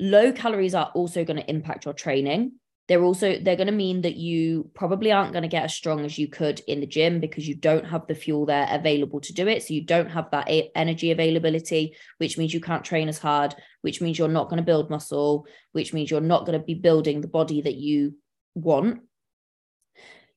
low 0.00 0.32
calories 0.32 0.74
are 0.74 0.90
also 0.94 1.24
going 1.24 1.38
to 1.38 1.50
impact 1.50 1.84
your 1.84 1.94
training. 1.94 2.52
They're 2.88 3.02
also 3.02 3.40
they're 3.40 3.56
going 3.56 3.66
to 3.66 3.72
mean 3.72 4.02
that 4.02 4.14
you 4.14 4.70
probably 4.74 5.10
aren't 5.10 5.32
going 5.32 5.42
to 5.42 5.48
get 5.48 5.64
as 5.64 5.74
strong 5.74 6.04
as 6.04 6.16
you 6.18 6.28
could 6.28 6.60
in 6.68 6.78
the 6.78 6.86
gym 6.86 7.18
because 7.18 7.48
you 7.48 7.56
don't 7.56 7.84
have 7.84 8.06
the 8.06 8.14
fuel 8.14 8.46
there 8.46 8.68
available 8.70 9.20
to 9.22 9.32
do 9.32 9.48
it. 9.48 9.64
So 9.64 9.74
you 9.74 9.84
don't 9.84 10.10
have 10.10 10.30
that 10.30 10.48
energy 10.76 11.10
availability, 11.10 11.96
which 12.18 12.38
means 12.38 12.54
you 12.54 12.60
can't 12.60 12.84
train 12.84 13.08
as 13.08 13.18
hard, 13.18 13.56
which 13.82 14.00
means 14.00 14.20
you're 14.20 14.28
not 14.28 14.48
going 14.48 14.58
to 14.58 14.66
build 14.66 14.88
muscle, 14.88 15.46
which 15.72 15.92
means 15.92 16.12
you're 16.12 16.20
not 16.20 16.46
going 16.46 16.58
to 16.58 16.64
be 16.64 16.74
building 16.74 17.20
the 17.20 17.28
body 17.28 17.60
that 17.62 17.74
you 17.74 18.14
want 18.56 19.00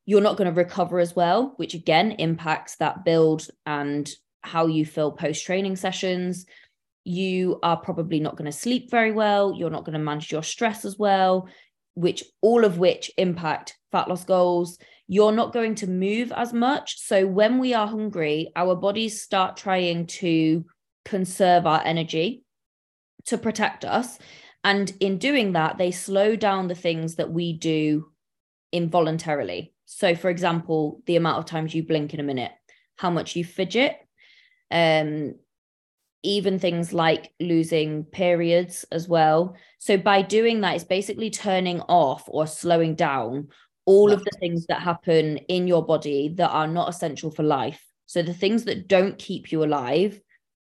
you're 0.06 0.22
not 0.22 0.38
going 0.38 0.50
to 0.50 0.58
recover 0.58 1.00
as 1.00 1.16
well 1.16 1.54
which 1.56 1.74
again 1.74 2.12
impacts 2.14 2.76
that 2.76 3.06
build 3.06 3.48
and 3.66 4.10
how 4.42 4.68
you 4.68 4.86
feel 4.86 5.12
post 5.12 5.46
training 5.46 5.76
sessions. 5.76 6.46
You 7.04 7.60
are 7.64 7.78
probably 7.78 8.20
not 8.20 8.36
going 8.36 8.46
to 8.52 8.58
sleep 8.58 8.92
very 8.92 9.12
well 9.12 9.54
you're 9.56 9.70
not 9.70 9.86
going 9.86 9.94
to 9.94 10.00
manage 10.04 10.32
your 10.32 10.44
stress 10.44 10.84
as 10.86 10.98
well 10.98 11.48
which 11.96 12.24
all 12.42 12.66
of 12.66 12.78
which 12.78 13.12
impact 13.18 13.78
fat 13.92 14.08
loss 14.08 14.24
goals. 14.24 14.78
You're 15.08 15.32
not 15.32 15.54
going 15.54 15.76
to 15.76 15.88
move 15.88 16.32
as 16.36 16.54
much 16.54 17.00
so 17.00 17.26
when 17.26 17.58
we 17.58 17.74
are 17.74 17.88
hungry 17.88 18.52
our 18.56 18.76
bodies 18.76 19.22
start 19.22 19.58
trying 19.58 20.08
to 20.08 20.66
conserve 21.06 21.66
our 21.66 21.82
energy 21.84 22.44
to 23.26 23.38
protect 23.38 23.86
us 23.86 24.20
and 24.64 24.92
in 25.00 25.18
doing 25.18 25.54
that, 25.54 25.78
they 25.78 25.92
slow 25.92 26.36
down 26.36 26.68
the 26.68 26.76
things 26.76 27.16
that 27.16 27.32
we 27.32 27.54
do 27.54 28.12
involuntarily. 28.72 29.74
So, 29.86 30.16
for 30.16 30.30
example, 30.30 31.02
the 31.06 31.16
amount 31.16 31.40
of 31.40 31.46
times 31.46 31.74
you 31.74 31.84
blink 31.84 32.14
in 32.14 32.20
a 32.20 32.24
minute, 32.24 32.52
how 32.98 33.10
much 33.10 33.36
you 33.36 33.46
fidget, 33.46 33.98
um, 34.70 35.36
even 36.22 36.60
things 36.60 36.92
like 36.92 37.32
losing 37.40 38.04
periods 38.04 38.86
as 38.92 39.08
well. 39.08 39.56
So, 39.80 39.98
by 39.98 40.22
doing 40.22 40.62
that, 40.62 40.76
it's 40.76 40.84
basically 40.84 41.30
turning 41.30 41.80
off 41.82 42.26
or 42.28 42.46
slowing 42.46 42.96
down 42.96 43.48
all 43.86 44.12
of 44.12 44.24
the 44.24 44.38
things 44.40 44.68
that 44.68 44.82
happen 44.82 45.38
in 45.38 45.68
your 45.68 45.84
body 45.84 46.34
that 46.36 46.50
are 46.50 46.68
not 46.68 46.90
essential 46.90 47.32
for 47.32 47.44
life. 47.44 47.84
So, 48.06 48.22
the 48.22 48.34
things 48.34 48.66
that 48.66 48.90
don't 48.90 49.18
keep 49.18 49.54
you 49.54 49.64
alive, 49.64 50.20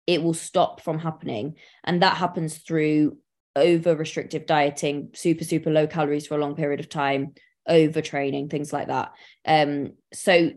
it 0.06 0.22
will 0.22 0.34
stop 0.34 0.82
from 0.82 1.00
happening. 1.00 1.56
And 1.86 2.02
that 2.02 2.18
happens 2.18 2.58
through 2.58 3.18
over 3.56 3.96
restrictive 3.96 4.46
dieting, 4.46 5.10
super, 5.14 5.44
super 5.44 5.72
low 5.72 5.88
calories 5.88 6.28
for 6.28 6.36
a 6.36 6.42
long 6.42 6.56
period 6.56 6.80
of 6.80 6.90
time, 6.90 7.34
overtraining, 7.70 8.50
things 8.50 8.74
like 8.74 8.88
that. 8.88 9.12
Um, 9.46 9.94
so 10.14 10.52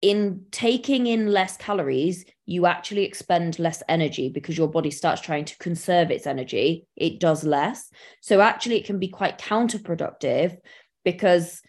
in 0.00 0.44
taking 0.50 1.06
in 1.06 1.26
less 1.32 1.56
calories, 1.56 2.24
you 2.46 2.66
actually 2.66 3.04
expend 3.04 3.58
less 3.58 3.82
energy 3.88 4.28
because 4.28 4.56
your 4.56 4.68
body 4.68 4.90
starts 4.90 5.20
trying 5.20 5.44
to 5.44 5.58
conserve 5.58 6.10
its 6.10 6.26
energy. 6.26 6.86
It 6.96 7.18
does 7.18 7.44
less. 7.44 7.90
So 8.20 8.40
actually, 8.40 8.76
it 8.76 8.86
can 8.86 8.98
be 8.98 9.08
quite 9.08 9.38
counterproductive 9.38 10.56
because 11.04 11.62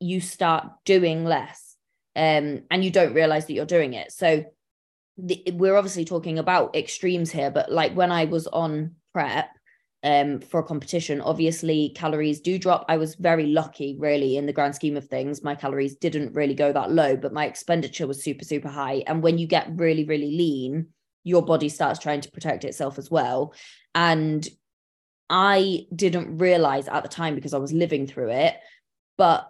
you 0.00 0.20
start 0.20 0.66
doing 0.84 1.24
less 1.24 1.76
um, 2.16 2.62
and 2.70 2.84
you 2.84 2.90
don't 2.90 3.14
realize 3.14 3.46
that 3.46 3.52
you're 3.52 3.66
doing 3.66 3.94
it. 3.94 4.10
So 4.12 4.44
the, 5.16 5.44
we're 5.52 5.76
obviously 5.76 6.04
talking 6.04 6.38
about 6.38 6.74
extremes 6.74 7.30
here, 7.30 7.50
but 7.50 7.70
like 7.70 7.94
when 7.94 8.10
I 8.10 8.24
was 8.24 8.46
on 8.46 8.96
prep, 9.12 9.48
um, 10.02 10.40
for 10.40 10.60
a 10.60 10.64
competition. 10.64 11.20
Obviously, 11.20 11.90
calories 11.94 12.40
do 12.40 12.58
drop. 12.58 12.84
I 12.88 12.96
was 12.96 13.14
very 13.16 13.46
lucky, 13.46 13.96
really, 13.98 14.36
in 14.36 14.46
the 14.46 14.52
grand 14.52 14.74
scheme 14.74 14.96
of 14.96 15.08
things. 15.08 15.42
My 15.42 15.54
calories 15.54 15.96
didn't 15.96 16.34
really 16.34 16.54
go 16.54 16.72
that 16.72 16.90
low, 16.90 17.16
but 17.16 17.32
my 17.32 17.46
expenditure 17.46 18.06
was 18.06 18.22
super, 18.22 18.44
super 18.44 18.68
high. 18.68 19.02
And 19.06 19.22
when 19.22 19.38
you 19.38 19.46
get 19.46 19.70
really, 19.76 20.04
really 20.04 20.30
lean, 20.30 20.88
your 21.24 21.42
body 21.42 21.68
starts 21.68 21.98
trying 21.98 22.22
to 22.22 22.30
protect 22.30 22.64
itself 22.64 22.98
as 22.98 23.10
well. 23.10 23.54
And 23.94 24.48
I 25.28 25.86
didn't 25.94 26.38
realize 26.38 26.88
at 26.88 27.02
the 27.02 27.08
time 27.08 27.34
because 27.34 27.54
I 27.54 27.58
was 27.58 27.72
living 27.72 28.06
through 28.06 28.30
it, 28.30 28.56
but 29.16 29.48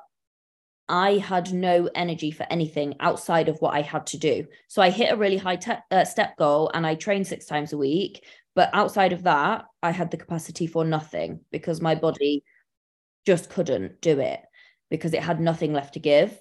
I 0.90 1.18
had 1.18 1.52
no 1.52 1.88
energy 1.94 2.32
for 2.32 2.44
anything 2.50 2.96
outside 2.98 3.48
of 3.48 3.60
what 3.60 3.74
I 3.74 3.82
had 3.82 4.06
to 4.08 4.18
do. 4.18 4.46
So 4.66 4.82
I 4.82 4.90
hit 4.90 5.12
a 5.12 5.16
really 5.16 5.36
high 5.36 5.54
te- 5.54 5.74
uh, 5.92 6.04
step 6.04 6.36
goal 6.36 6.68
and 6.74 6.84
I 6.84 6.96
trained 6.96 7.28
six 7.28 7.46
times 7.46 7.72
a 7.72 7.78
week. 7.78 8.24
But 8.54 8.70
outside 8.72 9.12
of 9.12 9.22
that, 9.24 9.64
I 9.82 9.90
had 9.90 10.10
the 10.10 10.16
capacity 10.16 10.66
for 10.66 10.84
nothing 10.84 11.40
because 11.52 11.80
my 11.80 11.94
body 11.94 12.42
just 13.26 13.50
couldn't 13.50 14.00
do 14.00 14.18
it 14.18 14.40
because 14.90 15.14
it 15.14 15.22
had 15.22 15.40
nothing 15.40 15.72
left 15.72 15.94
to 15.94 16.00
give. 16.00 16.38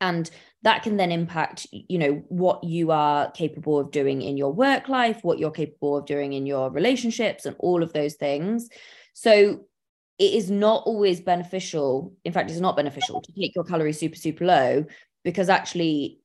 And 0.00 0.30
that 0.62 0.82
can 0.82 0.96
then 0.96 1.12
impact, 1.12 1.66
you 1.70 1.98
know, 1.98 2.24
what 2.28 2.64
you 2.64 2.90
are 2.90 3.30
capable 3.32 3.78
of 3.78 3.90
doing 3.90 4.22
in 4.22 4.36
your 4.36 4.52
work 4.52 4.88
life, 4.88 5.20
what 5.22 5.38
you're 5.38 5.50
capable 5.50 5.96
of 5.96 6.06
doing 6.06 6.32
in 6.32 6.46
your 6.46 6.70
relationships, 6.70 7.46
and 7.46 7.56
all 7.58 7.82
of 7.82 7.92
those 7.92 8.14
things. 8.14 8.68
So 9.14 9.64
it 10.18 10.34
is 10.34 10.50
not 10.50 10.84
always 10.86 11.20
beneficial. 11.20 12.14
In 12.24 12.32
fact, 12.32 12.50
it's 12.50 12.60
not 12.60 12.76
beneficial 12.76 13.20
to 13.20 13.32
take 13.32 13.54
your 13.54 13.64
calories 13.64 13.98
super, 13.98 14.16
super 14.16 14.44
low 14.44 14.84
because 15.24 15.48
actually 15.48 16.21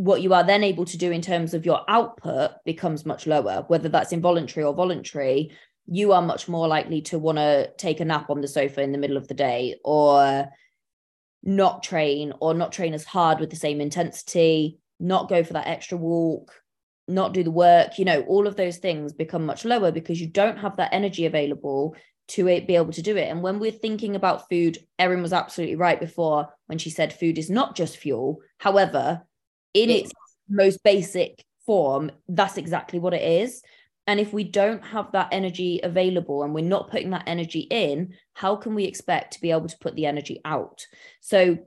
what 0.00 0.22
you 0.22 0.32
are 0.32 0.42
then 0.42 0.64
able 0.64 0.86
to 0.86 0.96
do 0.96 1.10
in 1.10 1.20
terms 1.20 1.52
of 1.52 1.66
your 1.66 1.82
output 1.86 2.52
becomes 2.64 3.04
much 3.04 3.26
lower, 3.26 3.66
whether 3.68 3.90
that's 3.90 4.12
involuntary 4.12 4.64
or 4.64 4.72
voluntary. 4.72 5.52
You 5.86 6.12
are 6.12 6.22
much 6.22 6.48
more 6.48 6.66
likely 6.66 7.02
to 7.02 7.18
want 7.18 7.36
to 7.36 7.70
take 7.76 8.00
a 8.00 8.06
nap 8.06 8.30
on 8.30 8.40
the 8.40 8.48
sofa 8.48 8.80
in 8.80 8.92
the 8.92 8.98
middle 8.98 9.18
of 9.18 9.28
the 9.28 9.34
day 9.34 9.76
or 9.84 10.48
not 11.42 11.82
train 11.82 12.32
or 12.40 12.54
not 12.54 12.72
train 12.72 12.94
as 12.94 13.04
hard 13.04 13.40
with 13.40 13.50
the 13.50 13.56
same 13.56 13.78
intensity, 13.78 14.78
not 14.98 15.28
go 15.28 15.44
for 15.44 15.52
that 15.52 15.66
extra 15.66 15.98
walk, 15.98 16.50
not 17.06 17.34
do 17.34 17.44
the 17.44 17.50
work, 17.50 17.98
you 17.98 18.06
know, 18.06 18.22
all 18.22 18.46
of 18.46 18.56
those 18.56 18.78
things 18.78 19.12
become 19.12 19.44
much 19.44 19.66
lower 19.66 19.92
because 19.92 20.18
you 20.18 20.28
don't 20.28 20.56
have 20.56 20.78
that 20.78 20.94
energy 20.94 21.26
available 21.26 21.94
to 22.28 22.44
be 22.44 22.76
able 22.76 22.92
to 22.92 23.02
do 23.02 23.18
it. 23.18 23.28
And 23.28 23.42
when 23.42 23.58
we're 23.58 23.70
thinking 23.70 24.16
about 24.16 24.48
food, 24.48 24.78
Erin 24.98 25.20
was 25.20 25.34
absolutely 25.34 25.76
right 25.76 26.00
before 26.00 26.48
when 26.68 26.78
she 26.78 26.88
said 26.88 27.12
food 27.12 27.36
is 27.36 27.50
not 27.50 27.76
just 27.76 27.98
fuel. 27.98 28.38
However, 28.56 29.26
in 29.74 29.90
its 29.90 30.12
most 30.48 30.82
basic 30.82 31.44
form, 31.66 32.10
that's 32.28 32.56
exactly 32.56 32.98
what 32.98 33.14
it 33.14 33.22
is. 33.22 33.62
And 34.06 34.18
if 34.18 34.32
we 34.32 34.44
don't 34.44 34.84
have 34.84 35.12
that 35.12 35.28
energy 35.30 35.80
available 35.82 36.42
and 36.42 36.52
we're 36.52 36.64
not 36.64 36.90
putting 36.90 37.10
that 37.10 37.24
energy 37.26 37.60
in, 37.70 38.14
how 38.34 38.56
can 38.56 38.74
we 38.74 38.84
expect 38.84 39.34
to 39.34 39.40
be 39.40 39.50
able 39.50 39.68
to 39.68 39.78
put 39.80 39.94
the 39.94 40.06
energy 40.06 40.40
out? 40.44 40.84
So, 41.20 41.58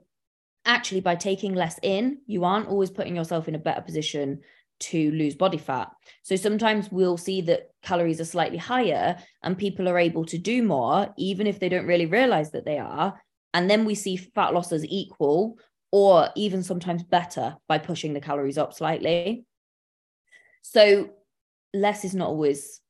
actually, 0.66 1.00
by 1.00 1.14
taking 1.14 1.54
less 1.54 1.78
in, 1.82 2.18
you 2.26 2.44
aren't 2.44 2.68
always 2.68 2.90
putting 2.90 3.16
yourself 3.16 3.48
in 3.48 3.54
a 3.54 3.58
better 3.58 3.80
position 3.80 4.40
to 4.80 5.10
lose 5.12 5.34
body 5.34 5.58
fat. 5.58 5.88
So 6.22 6.36
sometimes 6.36 6.90
we'll 6.90 7.16
see 7.16 7.40
that 7.42 7.70
calories 7.82 8.20
are 8.20 8.26
slightly 8.26 8.58
higher 8.58 9.16
and 9.42 9.56
people 9.56 9.88
are 9.88 9.98
able 9.98 10.24
to 10.26 10.38
do 10.38 10.62
more, 10.62 11.14
even 11.16 11.46
if 11.46 11.60
they 11.60 11.68
don't 11.68 11.86
really 11.86 12.06
realize 12.06 12.50
that 12.50 12.64
they 12.64 12.78
are. 12.78 13.18
And 13.54 13.70
then 13.70 13.84
we 13.84 13.94
see 13.94 14.16
fat 14.16 14.52
loss 14.52 14.72
as 14.72 14.84
equal 14.84 15.56
or 15.94 16.28
even 16.34 16.60
sometimes 16.60 17.04
better 17.04 17.54
by 17.68 17.78
pushing 17.78 18.14
the 18.14 18.20
calories 18.20 18.58
up 18.58 18.74
slightly. 18.74 19.46
So 20.62 21.10
less 21.72 22.04
is 22.04 22.16
not 22.16 22.30
always 22.30 22.80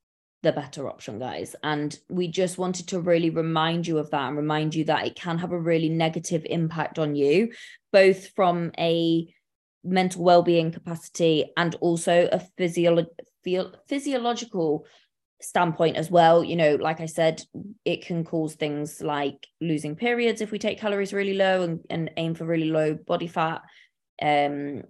the 0.43 0.53
better 0.53 0.89
option, 0.89 1.19
guys. 1.19 1.55
And 1.63 1.95
we 2.09 2.29
just 2.29 2.57
wanted 2.57 2.89
to 2.89 3.01
really 3.01 3.29
remind 3.29 3.87
you 3.87 3.99
of 3.99 4.09
that 4.09 4.29
and 4.29 4.39
remind 4.39 4.75
you 4.75 4.85
that 4.85 5.07
it 5.07 5.17
can 5.17 5.37
have 5.37 5.53
a 5.53 5.61
really 5.61 5.91
negative 5.91 6.47
impact 6.49 6.99
on 6.99 7.15
you, 7.15 7.53
both 7.93 8.29
from 8.29 8.73
a 8.79 9.29
mental 9.85 10.25
well-being 10.25 10.73
capacity 10.73 11.53
and 11.59 11.75
also 11.83 12.27
a 12.33 12.41
physio- 12.57 13.05
physiological 13.87 14.87
standpoint 15.45 15.97
as 15.97 16.11
well 16.11 16.43
you 16.43 16.57
know 16.57 16.77
like 16.77 17.01
i 17.01 17.07
said 17.07 17.43
it 17.85 18.05
can 18.05 18.25
cause 18.25 18.55
things 18.55 19.01
like 19.01 19.47
losing 19.61 19.95
periods 19.95 20.41
if 20.41 20.51
we 20.51 20.59
take 20.59 20.81
calories 20.81 21.13
really 21.13 21.35
low 21.35 21.63
and, 21.63 21.81
and 21.91 22.11
aim 22.17 22.35
for 22.35 22.45
really 22.45 22.71
low 22.71 22.95
body 22.95 23.27
fat. 23.27 23.63
Um 24.23 24.83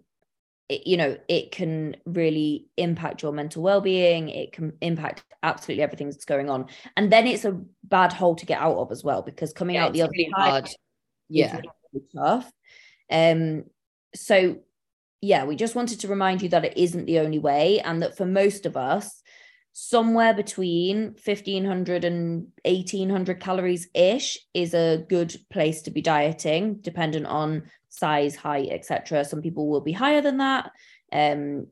it, 0.69 0.87
you 0.87 0.97
know 0.97 1.17
it 1.29 1.53
can 1.53 1.97
really 2.07 2.69
impact 2.77 3.23
your 3.23 3.33
mental 3.33 3.63
well-being. 3.63 4.31
It 4.31 4.53
can 4.53 4.73
impact 4.81 5.25
absolutely 5.43 5.83
everything 5.83 6.09
that's 6.09 6.25
going 6.25 6.49
on. 6.49 6.69
And 6.97 7.13
then 7.13 7.27
it's 7.27 7.45
a 7.45 7.61
bad 7.83 8.13
hole 8.13 8.35
to 8.37 8.47
get 8.47 8.61
out 8.61 8.77
of 8.77 8.91
as 8.91 9.05
well 9.05 9.23
because 9.23 9.53
coming 9.53 9.75
yeah, 9.75 9.87
out 9.87 9.93
the 9.93 10.03
other 10.03 10.13
really 10.13 10.33
side 10.37 10.69
yeah. 11.29 11.61
really 11.93 12.07
tough. 12.17 12.51
Um 13.11 13.65
so 14.15 14.59
yeah, 15.21 15.45
we 15.45 15.57
just 15.57 15.75
wanted 15.75 16.01
to 16.01 16.09
remind 16.09 16.43
you 16.43 16.51
that 16.51 16.67
it 16.67 16.77
isn't 16.77 17.07
the 17.07 17.21
only 17.21 17.39
way, 17.39 17.81
and 17.81 18.03
that 18.03 18.15
for 18.15 18.27
most 18.27 18.67
of 18.67 18.77
us, 18.77 19.23
somewhere 19.75 20.33
between 20.33 21.17
1500 21.25 22.05
and 22.05 22.47
1800 22.65 23.41
calories 23.41 23.89
ish 23.93 24.39
is 24.55 24.73
a 24.73 25.05
good 25.09 25.37
place 25.51 25.83
to 25.83 25.91
be 25.91 26.01
dieting, 26.01 26.77
dependent 26.77 27.27
on 27.27 27.65
size, 27.89 28.37
height, 28.37 28.69
etc. 28.71 29.25
Some 29.25 29.43
people 29.43 29.69
will 29.69 29.81
be 29.81 29.91
higher 29.91 30.21
than 30.21 30.39
that. 30.39 30.71
Um, 31.13 31.67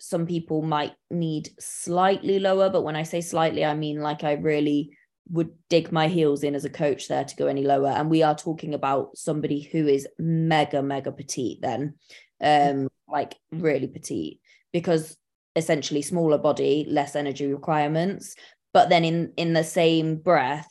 some 0.00 0.26
people 0.26 0.62
might 0.62 0.92
need 1.08 1.50
slightly 1.60 2.40
lower, 2.40 2.68
but 2.68 2.82
when 2.82 2.96
I 2.96 3.04
say 3.04 3.20
slightly, 3.20 3.64
I 3.64 3.74
mean 3.74 4.00
like 4.00 4.24
I 4.24 4.32
really 4.32 4.90
would 5.30 5.50
dig 5.68 5.92
my 5.92 6.08
heels 6.08 6.42
in 6.42 6.56
as 6.56 6.64
a 6.64 6.70
coach 6.70 7.06
there 7.06 7.24
to 7.24 7.36
go 7.36 7.46
any 7.46 7.62
lower. 7.62 7.90
And 7.90 8.10
we 8.10 8.24
are 8.24 8.34
talking 8.34 8.74
about 8.74 9.16
somebody 9.16 9.60
who 9.60 9.86
is 9.86 10.08
mega, 10.18 10.82
mega 10.82 11.12
petite 11.12 11.60
then 11.62 11.94
um, 12.40 12.88
like 13.08 13.36
really 13.52 13.86
petite, 13.86 14.40
because 14.72 15.16
essentially 15.56 16.02
smaller 16.02 16.38
body, 16.38 16.86
less 16.88 17.16
energy 17.16 17.46
requirements. 17.46 18.34
But 18.72 18.88
then 18.88 19.04
in 19.04 19.32
in 19.36 19.52
the 19.52 19.64
same 19.64 20.16
breath, 20.16 20.68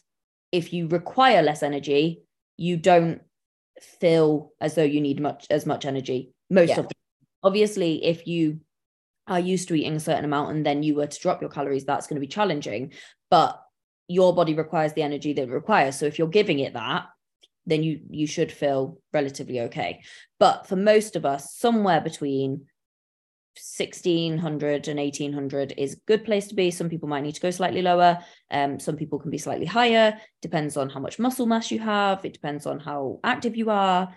if 0.52 0.74
you 0.74 0.88
require 0.88 1.42
less 1.42 1.64
energy, 1.64 2.22
you 2.58 2.78
don't 2.78 3.22
feel 3.82 4.52
as 4.60 4.76
though 4.76 4.84
you 4.84 5.02
need 5.02 5.20
much 5.22 5.48
as 5.50 5.66
much 5.66 5.86
energy 5.86 6.34
most 6.50 6.70
yeah. 6.70 6.80
of 6.80 6.88
the 6.88 6.96
obviously 7.44 8.04
if 8.04 8.28
you 8.28 8.60
are 9.28 9.40
used 9.40 9.68
to 9.68 9.76
eating 9.76 9.96
a 9.96 10.00
certain 10.00 10.26
amount 10.26 10.52
and 10.52 10.66
then 10.66 10.84
you 10.84 10.96
were 10.96 11.08
to 11.08 11.20
drop 11.20 11.42
your 11.42 11.50
calories 11.50 11.86
that's 11.86 12.08
going 12.08 12.16
to 12.16 12.26
be 12.26 12.28
challenging 12.28 12.92
but 13.30 13.62
your 14.08 14.34
body 14.36 14.54
requires 14.54 14.94
the 14.94 15.04
energy 15.04 15.34
that 15.34 15.44
it 15.44 15.52
requires 15.52 15.98
so 15.98 16.06
if 16.06 16.18
you're 16.18 16.28
giving 16.28 16.60
it 16.60 16.74
that 16.74 17.06
then 17.66 17.84
you 17.84 18.02
you 18.10 18.28
should 18.28 18.52
feel 18.52 18.98
relatively 19.14 19.62
okay 19.62 20.02
but 20.40 20.68
for 20.68 20.76
most 20.76 21.16
of 21.16 21.26
us 21.26 21.56
somewhere 21.56 22.02
between 22.02 22.66
1600 23.56 24.88
and 24.88 25.00
1800 25.00 25.74
is 25.78 25.94
a 25.94 26.00
good 26.08 26.24
place 26.24 26.48
to 26.48 26.56
be. 26.56 26.72
Some 26.72 26.90
people 26.90 27.10
might 27.10 27.24
need 27.24 27.36
to 27.36 27.42
go 27.42 27.52
slightly 27.52 27.82
lower. 27.82 28.20
Um, 28.52 28.80
some 28.80 28.96
people 28.96 29.20
can 29.20 29.32
be 29.32 29.38
slightly 29.38 29.66
higher. 29.66 30.18
Depends 30.42 30.78
on 30.78 30.90
how 30.90 31.00
much 31.00 31.20
muscle 31.20 31.46
mass 31.46 31.72
you 31.72 31.80
have. 31.80 32.24
It 32.24 32.34
depends 32.34 32.66
on 32.66 32.80
how 32.80 33.20
active 33.24 33.56
you 33.56 33.70
are. 33.70 34.16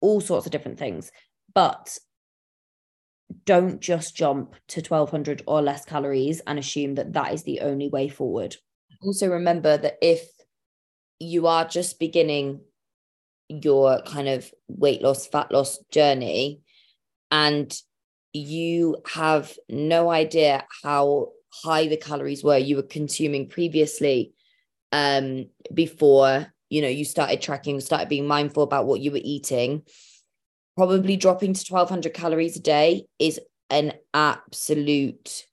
All 0.00 0.20
sorts 0.20 0.46
of 0.46 0.52
different 0.52 0.78
things. 0.78 1.10
But 1.54 1.98
don't 3.44 3.80
just 3.80 4.16
jump 4.16 4.54
to 4.68 4.80
1200 4.80 5.42
or 5.46 5.62
less 5.62 5.84
calories 5.84 6.40
and 6.46 6.58
assume 6.58 6.94
that 6.96 7.14
that 7.14 7.32
is 7.32 7.42
the 7.42 7.60
only 7.60 7.88
way 7.88 8.08
forward. 8.08 8.56
Also 9.02 9.28
remember 9.28 9.76
that 9.76 9.98
if 10.00 10.26
you 11.18 11.46
are 11.46 11.66
just 11.66 11.98
beginning 11.98 12.60
your 13.48 14.02
kind 14.02 14.28
of 14.28 14.50
weight 14.68 15.02
loss, 15.02 15.26
fat 15.26 15.50
loss 15.50 15.78
journey, 15.90 16.60
and 17.30 17.74
you 18.38 18.96
have 19.06 19.52
no 19.68 20.10
idea 20.10 20.64
how 20.82 21.28
high 21.64 21.86
the 21.86 21.96
calories 21.96 22.44
were 22.44 22.58
you 22.58 22.76
were 22.76 22.82
consuming 22.82 23.48
previously 23.48 24.32
um 24.92 25.46
before 25.72 26.46
you 26.68 26.82
know 26.82 26.88
you 26.88 27.04
started 27.04 27.40
tracking 27.40 27.80
started 27.80 28.08
being 28.08 28.26
mindful 28.26 28.62
about 28.62 28.86
what 28.86 29.00
you 29.00 29.10
were 29.10 29.20
eating 29.22 29.82
probably 30.76 31.16
dropping 31.16 31.54
to 31.54 31.64
1200 31.72 32.12
calories 32.12 32.56
a 32.56 32.60
day 32.60 33.06
is 33.18 33.40
an 33.70 33.92
absolute 34.12 35.46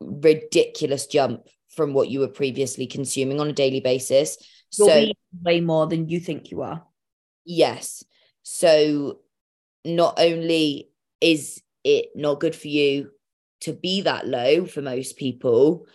ridiculous 0.00 1.06
jump 1.06 1.48
from 1.68 1.92
what 1.92 2.08
you 2.08 2.20
were 2.20 2.28
previously 2.28 2.86
consuming 2.86 3.40
on 3.40 3.48
a 3.48 3.52
daily 3.52 3.80
basis. 3.80 4.38
You'll 4.76 4.88
so 4.88 5.06
way 5.42 5.60
more 5.60 5.86
than 5.86 6.08
you 6.08 6.20
think 6.20 6.50
you 6.50 6.62
are. 6.62 6.84
Yes. 7.44 8.04
So 8.42 9.20
not 9.84 10.18
only 10.18 10.90
is 11.20 11.62
it 11.84 12.06
not 12.14 12.40
good 12.40 12.54
for 12.54 12.68
you 12.68 13.10
to 13.62 13.72
be 13.72 14.02
that 14.02 14.26
low 14.26 14.66
for 14.66 14.82
most 14.82 15.16
people, 15.16 15.86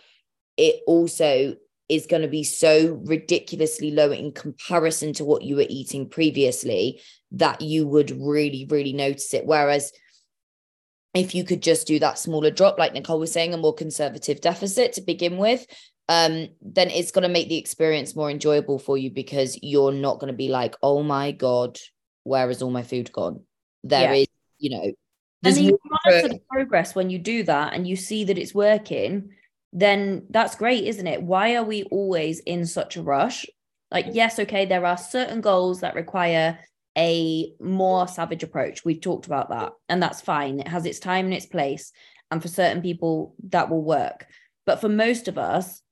it 0.56 0.80
also 0.86 1.56
is 1.88 2.06
going 2.06 2.22
to 2.22 2.28
be 2.28 2.44
so 2.44 3.00
ridiculously 3.04 3.90
low 3.90 4.10
in 4.10 4.32
comparison 4.32 5.12
to 5.12 5.24
what 5.24 5.42
you 5.42 5.56
were 5.56 5.66
eating 5.68 6.08
previously 6.08 7.00
that 7.32 7.60
you 7.60 7.86
would 7.86 8.10
really, 8.10 8.66
really 8.70 8.92
notice 8.92 9.34
it. 9.34 9.44
Whereas 9.44 9.92
if 11.14 11.34
you 11.34 11.44
could 11.44 11.62
just 11.62 11.86
do 11.86 11.98
that 11.98 12.18
smaller 12.18 12.50
drop, 12.50 12.78
like 12.78 12.94
Nicole 12.94 13.20
was 13.20 13.32
saying, 13.32 13.52
a 13.52 13.58
more 13.58 13.74
conservative 13.74 14.40
deficit 14.40 14.94
to 14.94 15.02
begin 15.02 15.36
with, 15.36 15.66
um, 16.08 16.48
then 16.62 16.90
it's 16.90 17.10
going 17.10 17.22
to 17.22 17.28
make 17.28 17.48
the 17.48 17.58
experience 17.58 18.16
more 18.16 18.30
enjoyable 18.30 18.78
for 18.78 18.96
you 18.96 19.10
because 19.10 19.58
you're 19.62 19.92
not 19.92 20.18
going 20.18 20.32
to 20.32 20.36
be 20.36 20.48
like, 20.48 20.74
oh 20.82 21.02
my 21.02 21.32
God, 21.32 21.78
where 22.24 22.48
has 22.48 22.62
all 22.62 22.70
my 22.70 22.82
food 22.82 23.12
gone? 23.12 23.42
There 23.84 24.14
yeah. 24.14 24.20
is, 24.22 24.26
you 24.58 24.70
know, 24.70 24.92
and 25.42 25.56
you 25.56 25.78
monitor 25.84 26.28
the 26.28 26.40
progress 26.50 26.94
when 26.94 27.10
you 27.10 27.18
do 27.18 27.42
that 27.44 27.74
and 27.74 27.86
you 27.86 27.96
see 27.96 28.24
that 28.24 28.38
it's 28.38 28.54
working, 28.54 29.30
then 29.72 30.26
that's 30.30 30.54
great, 30.54 30.84
isn't 30.84 31.06
it? 31.06 31.22
Why 31.22 31.56
are 31.56 31.64
we 31.64 31.84
always 31.84 32.40
in 32.40 32.66
such 32.66 32.96
a 32.96 33.02
rush? 33.02 33.46
Like, 33.90 34.06
yes, 34.12 34.38
okay, 34.38 34.66
there 34.66 34.86
are 34.86 34.96
certain 34.96 35.40
goals 35.40 35.80
that 35.80 35.94
require 35.94 36.58
a 36.96 37.52
more 37.60 38.06
savage 38.06 38.42
approach. 38.42 38.84
We've 38.84 39.00
talked 39.00 39.26
about 39.26 39.50
that, 39.50 39.72
and 39.88 40.02
that's 40.02 40.20
fine. 40.20 40.60
It 40.60 40.68
has 40.68 40.86
its 40.86 40.98
time 40.98 41.26
and 41.26 41.34
its 41.34 41.46
place. 41.46 41.92
And 42.30 42.40
for 42.40 42.48
certain 42.48 42.80
people, 42.80 43.34
that 43.48 43.68
will 43.68 43.82
work. 43.82 44.26
But 44.64 44.80
for 44.80 44.88
most 44.88 45.28
of 45.28 45.36
us, 45.36 45.82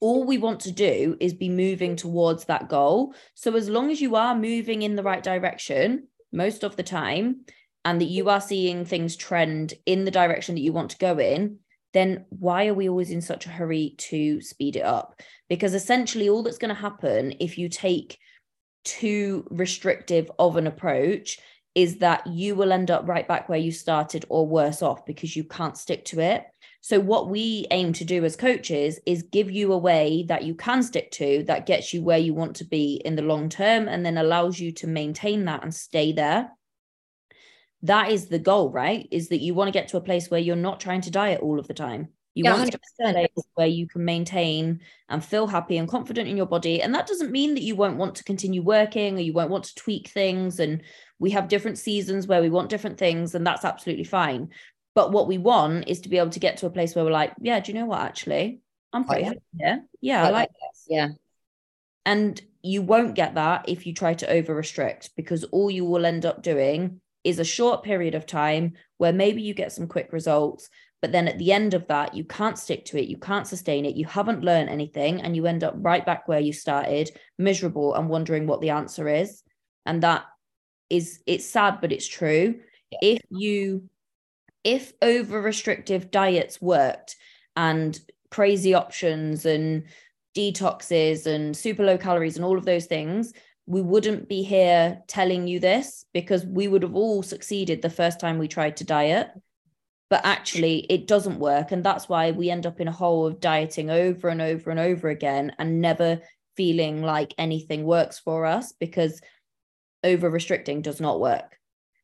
all 0.00 0.24
we 0.24 0.38
want 0.38 0.60
to 0.60 0.72
do 0.72 1.16
is 1.20 1.34
be 1.34 1.48
moving 1.48 1.96
towards 1.96 2.44
that 2.44 2.68
goal. 2.68 3.14
So 3.34 3.56
as 3.56 3.68
long 3.68 3.90
as 3.90 4.00
you 4.00 4.14
are 4.16 4.36
moving 4.36 4.82
in 4.82 4.94
the 4.94 5.02
right 5.02 5.22
direction 5.22 6.08
most 6.32 6.64
of 6.64 6.76
the 6.76 6.82
time, 6.82 7.40
and 7.86 8.00
that 8.00 8.06
you 8.06 8.28
are 8.28 8.40
seeing 8.40 8.84
things 8.84 9.14
trend 9.14 9.72
in 9.86 10.04
the 10.04 10.10
direction 10.10 10.56
that 10.56 10.60
you 10.60 10.72
want 10.72 10.90
to 10.90 10.98
go 10.98 11.18
in, 11.18 11.60
then 11.92 12.26
why 12.30 12.66
are 12.66 12.74
we 12.74 12.88
always 12.88 13.12
in 13.12 13.22
such 13.22 13.46
a 13.46 13.50
hurry 13.50 13.94
to 13.96 14.40
speed 14.40 14.74
it 14.74 14.82
up? 14.82 15.20
Because 15.48 15.72
essentially, 15.72 16.28
all 16.28 16.42
that's 16.42 16.58
going 16.58 16.74
to 16.74 16.80
happen 16.80 17.34
if 17.38 17.56
you 17.56 17.68
take 17.68 18.18
too 18.84 19.46
restrictive 19.50 20.28
of 20.36 20.56
an 20.56 20.66
approach 20.66 21.38
is 21.76 21.98
that 21.98 22.26
you 22.26 22.56
will 22.56 22.72
end 22.72 22.90
up 22.90 23.06
right 23.06 23.28
back 23.28 23.48
where 23.48 23.58
you 23.58 23.70
started 23.70 24.24
or 24.28 24.48
worse 24.48 24.82
off 24.82 25.06
because 25.06 25.36
you 25.36 25.44
can't 25.44 25.78
stick 25.78 26.04
to 26.06 26.18
it. 26.18 26.44
So, 26.80 26.98
what 26.98 27.30
we 27.30 27.68
aim 27.70 27.92
to 27.92 28.04
do 28.04 28.24
as 28.24 28.34
coaches 28.34 28.98
is 29.06 29.22
give 29.30 29.48
you 29.48 29.72
a 29.72 29.78
way 29.78 30.24
that 30.26 30.42
you 30.42 30.56
can 30.56 30.82
stick 30.82 31.12
to 31.12 31.44
that 31.46 31.66
gets 31.66 31.94
you 31.94 32.02
where 32.02 32.18
you 32.18 32.34
want 32.34 32.56
to 32.56 32.64
be 32.64 33.00
in 33.04 33.14
the 33.14 33.22
long 33.22 33.48
term 33.48 33.86
and 33.86 34.04
then 34.04 34.18
allows 34.18 34.58
you 34.58 34.72
to 34.72 34.88
maintain 34.88 35.44
that 35.44 35.62
and 35.62 35.72
stay 35.72 36.10
there. 36.10 36.50
That 37.86 38.10
is 38.10 38.28
the 38.28 38.38
goal, 38.38 38.70
right? 38.70 39.08
Is 39.10 39.28
that 39.30 39.40
you 39.40 39.54
want 39.54 39.68
to 39.68 39.72
get 39.72 39.88
to 39.88 39.96
a 39.96 40.00
place 40.02 40.30
where 40.30 40.40
you're 40.40 40.56
not 40.56 40.80
trying 40.80 41.02
to 41.02 41.10
diet 41.10 41.40
all 41.40 41.58
of 41.58 41.68
the 41.68 41.74
time. 41.74 42.08
You 42.34 42.44
Yeah, 42.44 42.52
want 42.52 42.66
to 42.66 42.70
get 42.72 42.80
to 43.00 43.10
a 43.10 43.12
place 43.12 43.46
where 43.54 43.66
you 43.66 43.88
can 43.88 44.04
maintain 44.04 44.80
and 45.08 45.24
feel 45.24 45.46
happy 45.46 45.78
and 45.78 45.88
confident 45.88 46.28
in 46.28 46.36
your 46.36 46.46
body. 46.46 46.82
And 46.82 46.94
that 46.94 47.06
doesn't 47.06 47.32
mean 47.32 47.54
that 47.54 47.62
you 47.62 47.76
won't 47.76 47.96
want 47.96 48.16
to 48.16 48.24
continue 48.24 48.62
working 48.62 49.16
or 49.16 49.20
you 49.20 49.32
won't 49.32 49.50
want 49.50 49.64
to 49.64 49.74
tweak 49.74 50.08
things. 50.08 50.60
And 50.60 50.82
we 51.18 51.30
have 51.30 51.48
different 51.48 51.78
seasons 51.78 52.26
where 52.26 52.42
we 52.42 52.50
want 52.50 52.68
different 52.68 52.98
things, 52.98 53.34
and 53.34 53.46
that's 53.46 53.64
absolutely 53.64 54.04
fine. 54.04 54.50
But 54.94 55.12
what 55.12 55.28
we 55.28 55.38
want 55.38 55.88
is 55.88 56.00
to 56.02 56.08
be 56.10 56.18
able 56.18 56.30
to 56.30 56.40
get 56.40 56.58
to 56.58 56.66
a 56.66 56.70
place 56.70 56.94
where 56.94 57.04
we're 57.04 57.10
like, 57.10 57.32
yeah, 57.40 57.60
do 57.60 57.72
you 57.72 57.78
know 57.78 57.86
what? 57.86 58.00
Actually, 58.02 58.60
I'm 58.92 59.04
pretty 59.04 59.24
happy 59.24 59.40
here. 59.58 59.84
Yeah, 60.00 60.24
I 60.26 60.30
Like 60.30 60.32
like 60.32 60.50
that. 60.50 60.74
Yeah. 60.88 61.08
and 62.04 62.40
you 62.62 62.82
won't 62.82 63.14
get 63.14 63.34
that 63.36 63.68
if 63.68 63.86
you 63.86 63.94
try 63.94 64.14
to 64.14 64.28
over 64.30 64.54
restrict 64.54 65.10
because 65.16 65.44
all 65.44 65.70
you 65.70 65.84
will 65.84 66.04
end 66.06 66.26
up 66.26 66.42
doing 66.42 67.00
is 67.26 67.40
a 67.40 67.44
short 67.44 67.82
period 67.82 68.14
of 68.14 68.24
time 68.24 68.74
where 68.98 69.12
maybe 69.12 69.42
you 69.42 69.52
get 69.52 69.72
some 69.72 69.88
quick 69.88 70.12
results. 70.12 70.70
But 71.02 71.10
then 71.10 71.26
at 71.26 71.38
the 71.38 71.50
end 71.50 71.74
of 71.74 71.88
that, 71.88 72.14
you 72.14 72.22
can't 72.22 72.56
stick 72.56 72.84
to 72.86 72.98
it, 72.98 73.08
you 73.08 73.18
can't 73.18 73.48
sustain 73.48 73.84
it, 73.84 73.96
you 73.96 74.06
haven't 74.06 74.44
learned 74.44 74.70
anything, 74.70 75.20
and 75.20 75.34
you 75.34 75.46
end 75.46 75.64
up 75.64 75.74
right 75.78 76.06
back 76.06 76.28
where 76.28 76.38
you 76.38 76.52
started, 76.52 77.10
miserable 77.36 77.94
and 77.94 78.08
wondering 78.08 78.46
what 78.46 78.60
the 78.60 78.70
answer 78.70 79.08
is. 79.08 79.42
And 79.84 80.04
that 80.04 80.24
is, 80.88 81.20
it's 81.26 81.44
sad, 81.44 81.80
but 81.80 81.90
it's 81.90 82.06
true. 82.06 82.60
If 82.92 83.20
you, 83.28 83.90
if 84.62 84.92
over 85.02 85.42
restrictive 85.42 86.12
diets 86.12 86.62
worked 86.62 87.16
and 87.56 87.98
crazy 88.30 88.72
options 88.72 89.46
and 89.46 89.82
detoxes 90.36 91.26
and 91.26 91.56
super 91.56 91.84
low 91.84 91.98
calories 91.98 92.36
and 92.36 92.44
all 92.44 92.56
of 92.56 92.64
those 92.64 92.86
things, 92.86 93.32
we 93.66 93.82
wouldn't 93.82 94.28
be 94.28 94.42
here 94.42 95.02
telling 95.08 95.48
you 95.48 95.58
this 95.58 96.04
because 96.14 96.46
we 96.46 96.68
would 96.68 96.82
have 96.82 96.94
all 96.94 97.22
succeeded 97.22 97.82
the 97.82 97.90
first 97.90 98.20
time 98.20 98.38
we 98.38 98.48
tried 98.48 98.76
to 98.76 98.84
diet. 98.84 99.28
But 100.08 100.24
actually, 100.24 100.86
it 100.88 101.08
doesn't 101.08 101.40
work. 101.40 101.72
And 101.72 101.82
that's 101.82 102.08
why 102.08 102.30
we 102.30 102.48
end 102.48 102.64
up 102.64 102.80
in 102.80 102.86
a 102.86 102.92
hole 102.92 103.26
of 103.26 103.40
dieting 103.40 103.90
over 103.90 104.28
and 104.28 104.40
over 104.40 104.70
and 104.70 104.78
over 104.78 105.08
again 105.08 105.52
and 105.58 105.80
never 105.80 106.20
feeling 106.56 107.02
like 107.02 107.34
anything 107.38 107.84
works 107.84 108.20
for 108.20 108.46
us 108.46 108.72
because 108.72 109.20
over 110.04 110.30
restricting 110.30 110.80
does 110.80 111.00
not 111.00 111.20
work. 111.20 111.58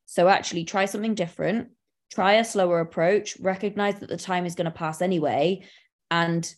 So, 0.06 0.28
actually, 0.28 0.64
try 0.64 0.86
something 0.86 1.14
different, 1.14 1.68
try 2.12 2.34
a 2.34 2.44
slower 2.44 2.80
approach, 2.80 3.38
recognize 3.38 4.00
that 4.00 4.08
the 4.08 4.16
time 4.16 4.46
is 4.46 4.56
going 4.56 4.64
to 4.64 4.72
pass 4.72 5.00
anyway, 5.00 5.62
and 6.10 6.52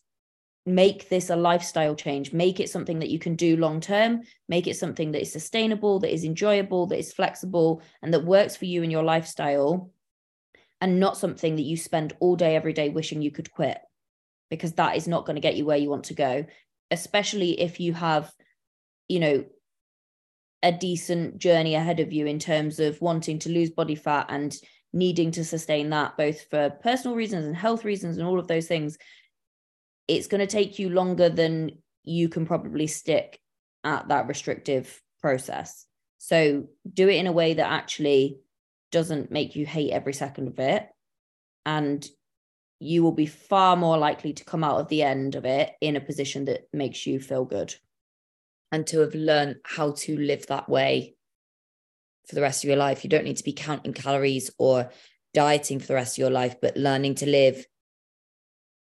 make 0.66 1.08
this 1.08 1.30
a 1.30 1.36
lifestyle 1.36 1.94
change. 1.94 2.32
Make 2.32 2.58
it 2.58 2.70
something 2.70 2.98
that 3.00 3.10
you 3.10 3.18
can 3.18 3.36
do 3.36 3.56
long 3.56 3.80
term. 3.80 4.22
Make 4.48 4.66
it 4.66 4.76
something 4.76 5.12
that 5.12 5.22
is 5.22 5.32
sustainable 5.32 6.00
that 6.00 6.12
is 6.12 6.24
enjoyable 6.24 6.86
that 6.86 6.98
is 6.98 7.12
flexible 7.12 7.82
and 8.02 8.12
that 8.14 8.24
works 8.24 8.56
for 8.56 8.64
you 8.64 8.82
and 8.82 8.90
your 8.90 9.02
lifestyle 9.02 9.90
and 10.80 11.00
not 11.00 11.16
something 11.16 11.56
that 11.56 11.62
you 11.62 11.76
spend 11.76 12.14
all 12.20 12.36
day 12.36 12.56
every 12.56 12.72
day 12.72 12.88
wishing 12.88 13.22
you 13.22 13.30
could 13.30 13.50
quit 13.50 13.78
because 14.50 14.72
that 14.74 14.96
is 14.96 15.08
not 15.08 15.24
going 15.24 15.36
to 15.36 15.40
get 15.40 15.56
you 15.56 15.64
where 15.64 15.78
you 15.78 15.88
want 15.88 16.04
to 16.04 16.14
go 16.14 16.44
especially 16.90 17.60
if 17.60 17.80
you 17.80 17.92
have 17.92 18.30
you 19.08 19.18
know 19.18 19.44
a 20.62 20.72
decent 20.72 21.38
journey 21.38 21.74
ahead 21.74 22.00
of 22.00 22.12
you 22.12 22.26
in 22.26 22.38
terms 22.38 22.80
of 22.80 23.00
wanting 23.00 23.38
to 23.38 23.50
lose 23.50 23.70
body 23.70 23.94
fat 23.94 24.26
and 24.28 24.56
needing 24.92 25.30
to 25.30 25.44
sustain 25.44 25.90
that 25.90 26.16
both 26.16 26.48
for 26.48 26.70
personal 26.70 27.16
reasons 27.16 27.46
and 27.46 27.56
health 27.56 27.84
reasons 27.84 28.16
and 28.16 28.26
all 28.26 28.38
of 28.38 28.46
those 28.46 28.66
things 28.66 28.96
it's 30.08 30.26
going 30.26 30.40
to 30.40 30.46
take 30.46 30.78
you 30.78 30.90
longer 30.90 31.28
than 31.28 31.78
you 32.02 32.28
can 32.28 32.46
probably 32.46 32.86
stick 32.86 33.38
at 33.82 34.08
that 34.08 34.28
restrictive 34.28 35.00
process. 35.20 35.86
So 36.18 36.64
do 36.92 37.08
it 37.08 37.16
in 37.16 37.26
a 37.26 37.32
way 37.32 37.54
that 37.54 37.70
actually 37.70 38.38
doesn't 38.92 39.30
make 39.30 39.56
you 39.56 39.66
hate 39.66 39.92
every 39.92 40.14
second 40.14 40.48
of 40.48 40.58
it. 40.58 40.86
And 41.66 42.06
you 42.78 43.02
will 43.02 43.12
be 43.12 43.26
far 43.26 43.76
more 43.76 43.96
likely 43.96 44.32
to 44.34 44.44
come 44.44 44.64
out 44.64 44.80
of 44.80 44.88
the 44.88 45.02
end 45.02 45.34
of 45.34 45.44
it 45.44 45.72
in 45.80 45.96
a 45.96 46.00
position 46.00 46.46
that 46.46 46.68
makes 46.72 47.06
you 47.06 47.20
feel 47.20 47.44
good. 47.44 47.74
And 48.72 48.86
to 48.88 49.00
have 49.00 49.14
learned 49.14 49.56
how 49.64 49.92
to 49.92 50.18
live 50.18 50.46
that 50.48 50.68
way 50.68 51.14
for 52.26 52.34
the 52.34 52.40
rest 52.40 52.64
of 52.64 52.68
your 52.68 52.76
life. 52.76 53.04
You 53.04 53.10
don't 53.10 53.24
need 53.24 53.36
to 53.36 53.44
be 53.44 53.52
counting 53.52 53.92
calories 53.92 54.50
or 54.58 54.90
dieting 55.32 55.78
for 55.78 55.86
the 55.88 55.94
rest 55.94 56.14
of 56.14 56.22
your 56.22 56.30
life, 56.30 56.56
but 56.60 56.76
learning 56.76 57.16
to 57.16 57.26
live 57.26 57.66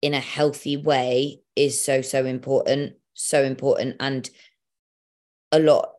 in 0.02 0.12
a 0.12 0.20
healthy 0.20 0.76
way 0.76 1.40
is 1.56 1.82
so 1.82 2.02
so 2.02 2.26
important 2.26 2.94
so 3.14 3.42
important. 3.42 3.96
And 4.00 4.28
a 5.50 5.58
lot 5.58 5.92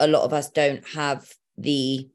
a 0.00 0.06
lot 0.06 0.24
of 0.24 0.32
us 0.32 0.50
don't 0.50 0.86
have 0.88 1.28
the 1.56 2.08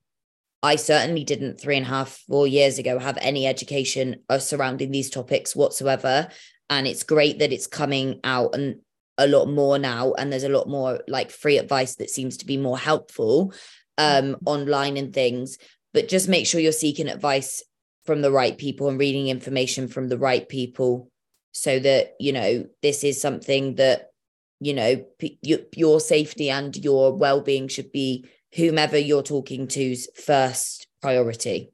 i 0.63 0.75
certainly 0.75 1.23
didn't 1.23 1.59
three 1.61 1.77
and 1.77 1.85
a 1.85 1.89
half 1.89 2.23
four 2.27 2.47
years 2.47 2.79
ago 2.79 2.97
have 2.97 3.17
any 3.21 3.45
education 3.45 4.15
uh, 4.29 4.39
surrounding 4.39 4.91
these 4.91 5.09
topics 5.09 5.55
whatsoever. 5.55 6.27
And 6.69 6.87
it's 6.87 7.03
great 7.03 7.39
that 7.39 7.53
it's 7.53 7.67
coming 7.67 8.19
out 8.23 8.55
and 8.55 8.79
a 9.17 9.27
lot 9.27 9.47
more 9.47 9.79
now 9.79 10.13
and 10.13 10.31
there's 10.31 10.43
a 10.43 10.49
lot 10.49 10.67
more 10.67 11.01
like 11.07 11.31
free 11.31 11.57
advice 11.57 11.95
that 11.95 12.09
seems 12.09 12.37
to 12.37 12.45
be 12.45 12.57
more 12.57 12.77
helpful 12.77 13.53
um 13.97 14.37
online 14.45 14.97
and 14.97 15.13
things. 15.13 15.57
But 15.93 16.07
just 16.07 16.29
make 16.29 16.45
sure 16.45 16.61
you're 16.61 16.71
seeking 16.71 17.07
advice 17.07 17.63
from 18.05 18.21
the 18.21 18.31
right 18.31 18.57
people 18.57 18.87
and 18.87 18.99
reading 18.99 19.27
information 19.27 19.87
from 19.87 20.07
the 20.07 20.17
right 20.17 20.47
people 20.47 21.09
so 21.57 21.79
that 21.79 22.15
you 22.19 22.31
know 22.31 22.65
this 22.81 23.03
is 23.03 23.19
something 23.21 23.75
that 23.75 24.11
you 24.59 24.73
know 24.73 25.03
p- 25.19 25.39
your, 25.41 25.59
your 25.75 25.99
safety 25.99 26.49
and 26.49 26.75
your 26.77 27.13
well-being 27.13 27.67
should 27.67 27.91
be 27.91 28.25
whomever 28.55 28.97
you're 28.97 29.23
talking 29.23 29.67
to's 29.67 30.07
first 30.15 30.87
priority 31.01 31.71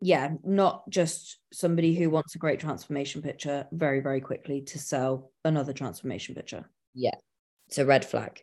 Yeah, 0.00 0.34
not 0.44 0.88
just 0.90 1.38
somebody 1.52 1.94
who 1.94 2.10
wants 2.10 2.34
a 2.34 2.38
great 2.38 2.60
transformation 2.60 3.22
picture 3.22 3.66
very, 3.72 4.00
very 4.00 4.20
quickly 4.20 4.60
to 4.62 4.78
sell 4.78 5.32
another 5.44 5.72
transformation 5.72 6.34
picture. 6.34 6.68
Yeah. 6.94 7.14
It's 7.68 7.78
a 7.78 7.86
red 7.86 8.04
flag 8.04 8.42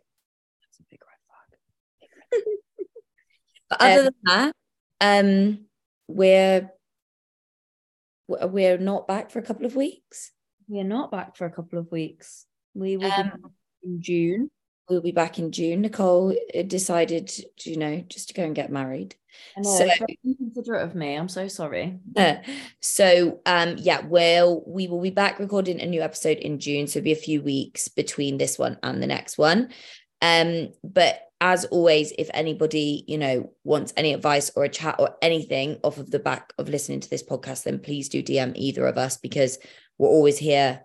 That's 0.61 0.79
a 0.79 0.83
big 0.89 0.99
red 1.01 1.19
flag. 2.31 2.47
but 3.69 3.81
other 3.81 3.99
Um, 3.99 4.05
than 4.05 4.15
that 4.23 4.53
um 5.01 5.65
we're 6.07 6.69
we're 8.27 8.77
not 8.77 9.07
back 9.07 9.31
for 9.31 9.39
a 9.39 9.43
couple 9.43 9.65
of 9.65 9.75
weeks 9.75 10.31
We 10.69 10.79
are 10.79 10.83
not 10.85 11.11
back 11.11 11.35
for 11.35 11.45
a 11.45 11.51
couple 11.51 11.77
of 11.79 11.91
weeks. 11.91 12.45
We 12.73 12.97
will 12.97 13.09
be 13.09 13.15
Um, 13.15 13.29
back 13.29 13.51
in 13.83 14.01
June. 14.01 14.49
we'll 14.89 15.01
be 15.01 15.11
back 15.11 15.39
in 15.39 15.51
june 15.51 15.81
nicole 15.81 16.31
uh, 16.55 16.61
decided 16.63 17.31
you 17.65 17.77
know 17.77 18.03
just 18.09 18.27
to 18.29 18.33
go 18.33 18.43
and 18.43 18.53
get 18.55 18.71
married 18.71 19.15
I 19.57 19.61
know, 19.61 19.77
so- 19.77 20.05
inconsiderate 20.23 20.83
of 20.83 20.93
me. 20.93 21.15
I'm 21.15 21.29
so 21.29 21.47
sorry. 21.47 21.97
Uh, 22.15 22.35
so 22.81 23.39
um 23.45 23.75
yeah 23.77 24.01
well 24.05 24.63
we 24.67 24.87
will 24.87 25.01
be 25.01 25.09
back 25.09 25.39
recording 25.39 25.81
a 25.81 25.85
new 25.85 26.01
episode 26.01 26.37
in 26.37 26.59
june 26.59 26.85
so 26.87 26.99
it'll 26.99 27.05
be 27.05 27.11
a 27.11 27.15
few 27.29 27.41
weeks 27.41 27.87
between 27.87 28.37
this 28.37 28.59
one 28.59 28.77
and 28.83 29.01
the 29.01 29.07
next 29.07 29.37
one 29.37 29.69
um 30.21 30.69
but 30.83 31.21
as 31.43 31.65
always 31.65 32.13
if 32.17 32.29
anybody 32.33 33.03
you 33.05 33.17
know 33.17 33.51
wants 33.65 33.91
any 33.97 34.13
advice 34.13 34.49
or 34.55 34.63
a 34.63 34.69
chat 34.69 34.95
or 34.97 35.13
anything 35.21 35.77
off 35.83 35.97
of 35.97 36.09
the 36.09 36.17
back 36.17 36.53
of 36.57 36.69
listening 36.69 37.01
to 37.01 37.09
this 37.09 37.21
podcast 37.21 37.63
then 37.63 37.77
please 37.77 38.07
do 38.07 38.23
dm 38.23 38.53
either 38.55 38.87
of 38.87 38.97
us 38.97 39.17
because 39.17 39.59
we're 39.97 40.07
always 40.07 40.37
here 40.37 40.81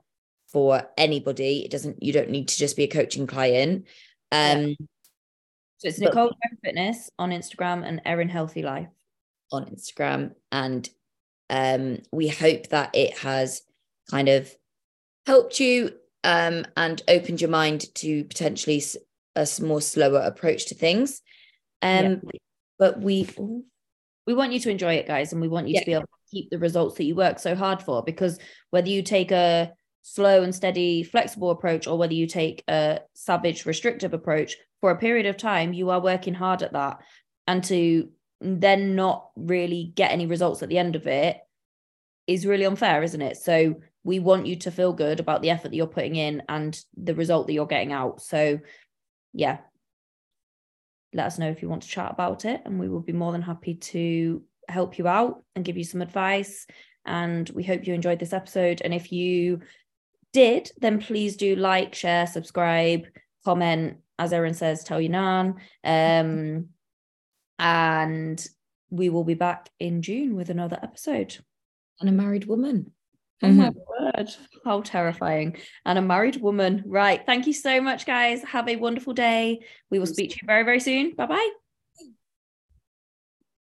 for 0.49 0.83
anybody 0.97 1.64
it 1.64 1.71
doesn't 1.71 2.03
you 2.03 2.12
don't 2.12 2.29
need 2.29 2.49
to 2.49 2.59
just 2.59 2.77
be 2.77 2.83
a 2.83 2.88
coaching 2.88 3.27
client 3.27 3.87
um 4.33 4.75
So 5.79 5.87
it's 5.87 6.01
Nicole 6.01 6.31
Jones 6.31 6.61
Fitness 6.64 7.11
on 7.21 7.31
Instagram 7.31 7.87
and 7.87 8.03
Erin 8.05 8.29
Healthy 8.29 8.62
Life. 8.62 8.88
on 9.53 9.66
Instagram. 9.66 10.33
And 10.51 10.88
um, 11.49 11.99
we 12.11 12.27
hope 12.27 12.68
that 12.71 12.90
it 12.94 13.16
has 13.18 13.62
kind 14.11 14.29
of 14.29 14.53
helped 15.25 15.61
you 15.61 15.92
um, 16.25 16.66
and 16.77 17.01
opened 17.07 17.40
your 17.40 17.51
mind 17.51 17.94
to 17.94 18.25
potentially 18.25 18.83
a 19.38 19.62
more 19.62 19.81
slower 19.81 20.20
approach 20.20 20.66
to 20.66 20.74
things. 20.74 21.22
Um, 21.83 22.22
But 22.79 23.01
we, 23.01 23.29
ooh, 23.38 23.64
We 24.27 24.35
want 24.35 24.53
you 24.53 24.61
to 24.61 24.70
enjoy 24.70 24.94
it, 24.94 25.07
guys, 25.07 25.33
and 25.33 25.40
we 25.40 25.48
want 25.48 25.68
you 25.68 25.74
Yeah. 25.74 25.81
to 25.81 25.87
be 25.87 25.94
able 25.94 26.03
to 26.03 26.31
keep 26.31 26.51
the 26.51 26.59
results 26.59 26.96
that 26.96 27.05
you 27.05 27.14
work 27.14 27.38
so 27.38 27.55
hard 27.55 27.81
for. 27.83 28.03
Because 28.03 28.38
whether 28.70 28.88
you 28.88 29.03
take 29.03 29.31
a 29.31 29.72
slow 30.03 30.42
and 30.42 30.55
steady, 30.55 31.03
flexible 31.03 31.51
approach, 31.51 31.87
or 31.87 31.96
whether 31.96 32.12
you 32.12 32.27
take 32.27 32.62
a 32.68 33.01
savage, 33.14 33.64
restrictive 33.64 34.12
approach, 34.12 34.57
for 34.81 34.90
a 34.90 34.98
period 34.98 35.27
of 35.27 35.37
time, 35.38 35.72
you 35.72 35.88
are 35.90 36.01
working 36.01 36.35
hard 36.35 36.62
at 36.62 36.74
that. 36.74 36.98
And 37.46 37.64
to 37.64 38.11
then 38.40 38.94
not 38.94 39.31
really 39.35 39.92
get 39.96 40.12
any 40.12 40.27
results 40.27 40.62
at 40.62 40.68
the 40.68 40.79
end 40.79 40.94
of 40.94 41.07
it 41.07 41.38
is 42.27 42.46
really 42.46 42.66
unfair, 42.66 43.03
isn't 43.03 43.22
it? 43.22 43.38
So 43.38 43.81
we 44.05 44.18
want 44.18 44.46
you 44.46 44.57
to 44.57 44.70
feel 44.70 44.92
good 44.92 45.20
about 45.20 45.42
the 45.42 45.51
effort 45.51 45.70
that 45.70 45.77
you're 45.77 45.87
putting 45.87 46.16
in 46.16 46.42
and 46.48 46.79
the 46.96 47.14
result 47.14 47.46
that 47.46 47.55
you're 47.55 47.66
getting 47.66 47.92
out. 47.92 48.20
So, 48.20 48.61
yeah, 49.38 49.59
let 51.14 51.27
us 51.27 51.38
know 51.38 51.48
if 51.48 51.62
you 51.62 51.68
want 51.68 51.83
to 51.83 51.88
chat 51.88 52.11
about 52.11 52.44
it, 52.44 52.61
and 52.64 52.79
we 52.79 52.88
will 52.88 53.01
be 53.01 53.12
more 53.12 53.31
than 53.31 53.40
happy 53.40 53.74
to 53.74 54.42
help 54.68 54.98
you 54.98 55.07
out 55.07 55.44
and 55.55 55.64
give 55.64 55.77
you 55.77 55.85
some 55.85 56.03
advice. 56.03 56.66
And 57.07 57.48
we 57.51 57.62
hope 57.62 57.87
you 57.87 57.94
enjoyed 57.94 58.18
this 58.18 58.33
episode. 58.33 58.83
And 58.85 58.92
if 58.92 59.12
you 59.12 59.61
did, 60.33 60.72
then 60.81 61.01
please 61.01 61.37
do 61.37 61.55
like, 61.55 61.94
share, 61.94 62.27
subscribe, 62.27 63.05
comment. 63.44 63.98
As 64.18 64.33
Erin 64.33 64.55
says, 64.55 64.83
tell 64.83 65.01
your 65.01 65.12
nan. 65.12 65.55
Um, 65.85 66.70
and 67.61 68.44
we 68.90 69.09
will 69.09 69.24
be 69.24 69.35
back 69.35 69.70
in 69.79 70.03
June 70.03 70.35
with 70.35 70.51
another 70.51 70.81
episode. 70.83 71.38
And 72.01 72.09
a 72.09 72.12
married 72.12 72.46
woman. 72.46 72.92
Oh 73.42 73.48
my 73.48 73.70
mm-hmm. 73.70 74.16
word, 74.16 74.35
how 74.64 74.81
terrifying. 74.81 75.57
And 75.85 75.98
a 75.98 76.03
married 76.03 76.40
woman. 76.40 76.83
Right. 76.87 77.24
Thank 77.24 77.46
you 77.46 77.53
so 77.53 77.81
much, 77.81 78.05
guys. 78.05 78.42
Have 78.42 78.68
a 78.68 78.77
wonderful 78.77 79.12
day. 79.12 79.61
We 79.90 79.98
will 79.98 80.07
speak 80.07 80.31
to 80.31 80.38
you 80.42 80.46
very, 80.46 80.64
very 80.64 80.81
soon. 80.81 81.14
Bye 81.14 81.27
bye. 81.27 81.51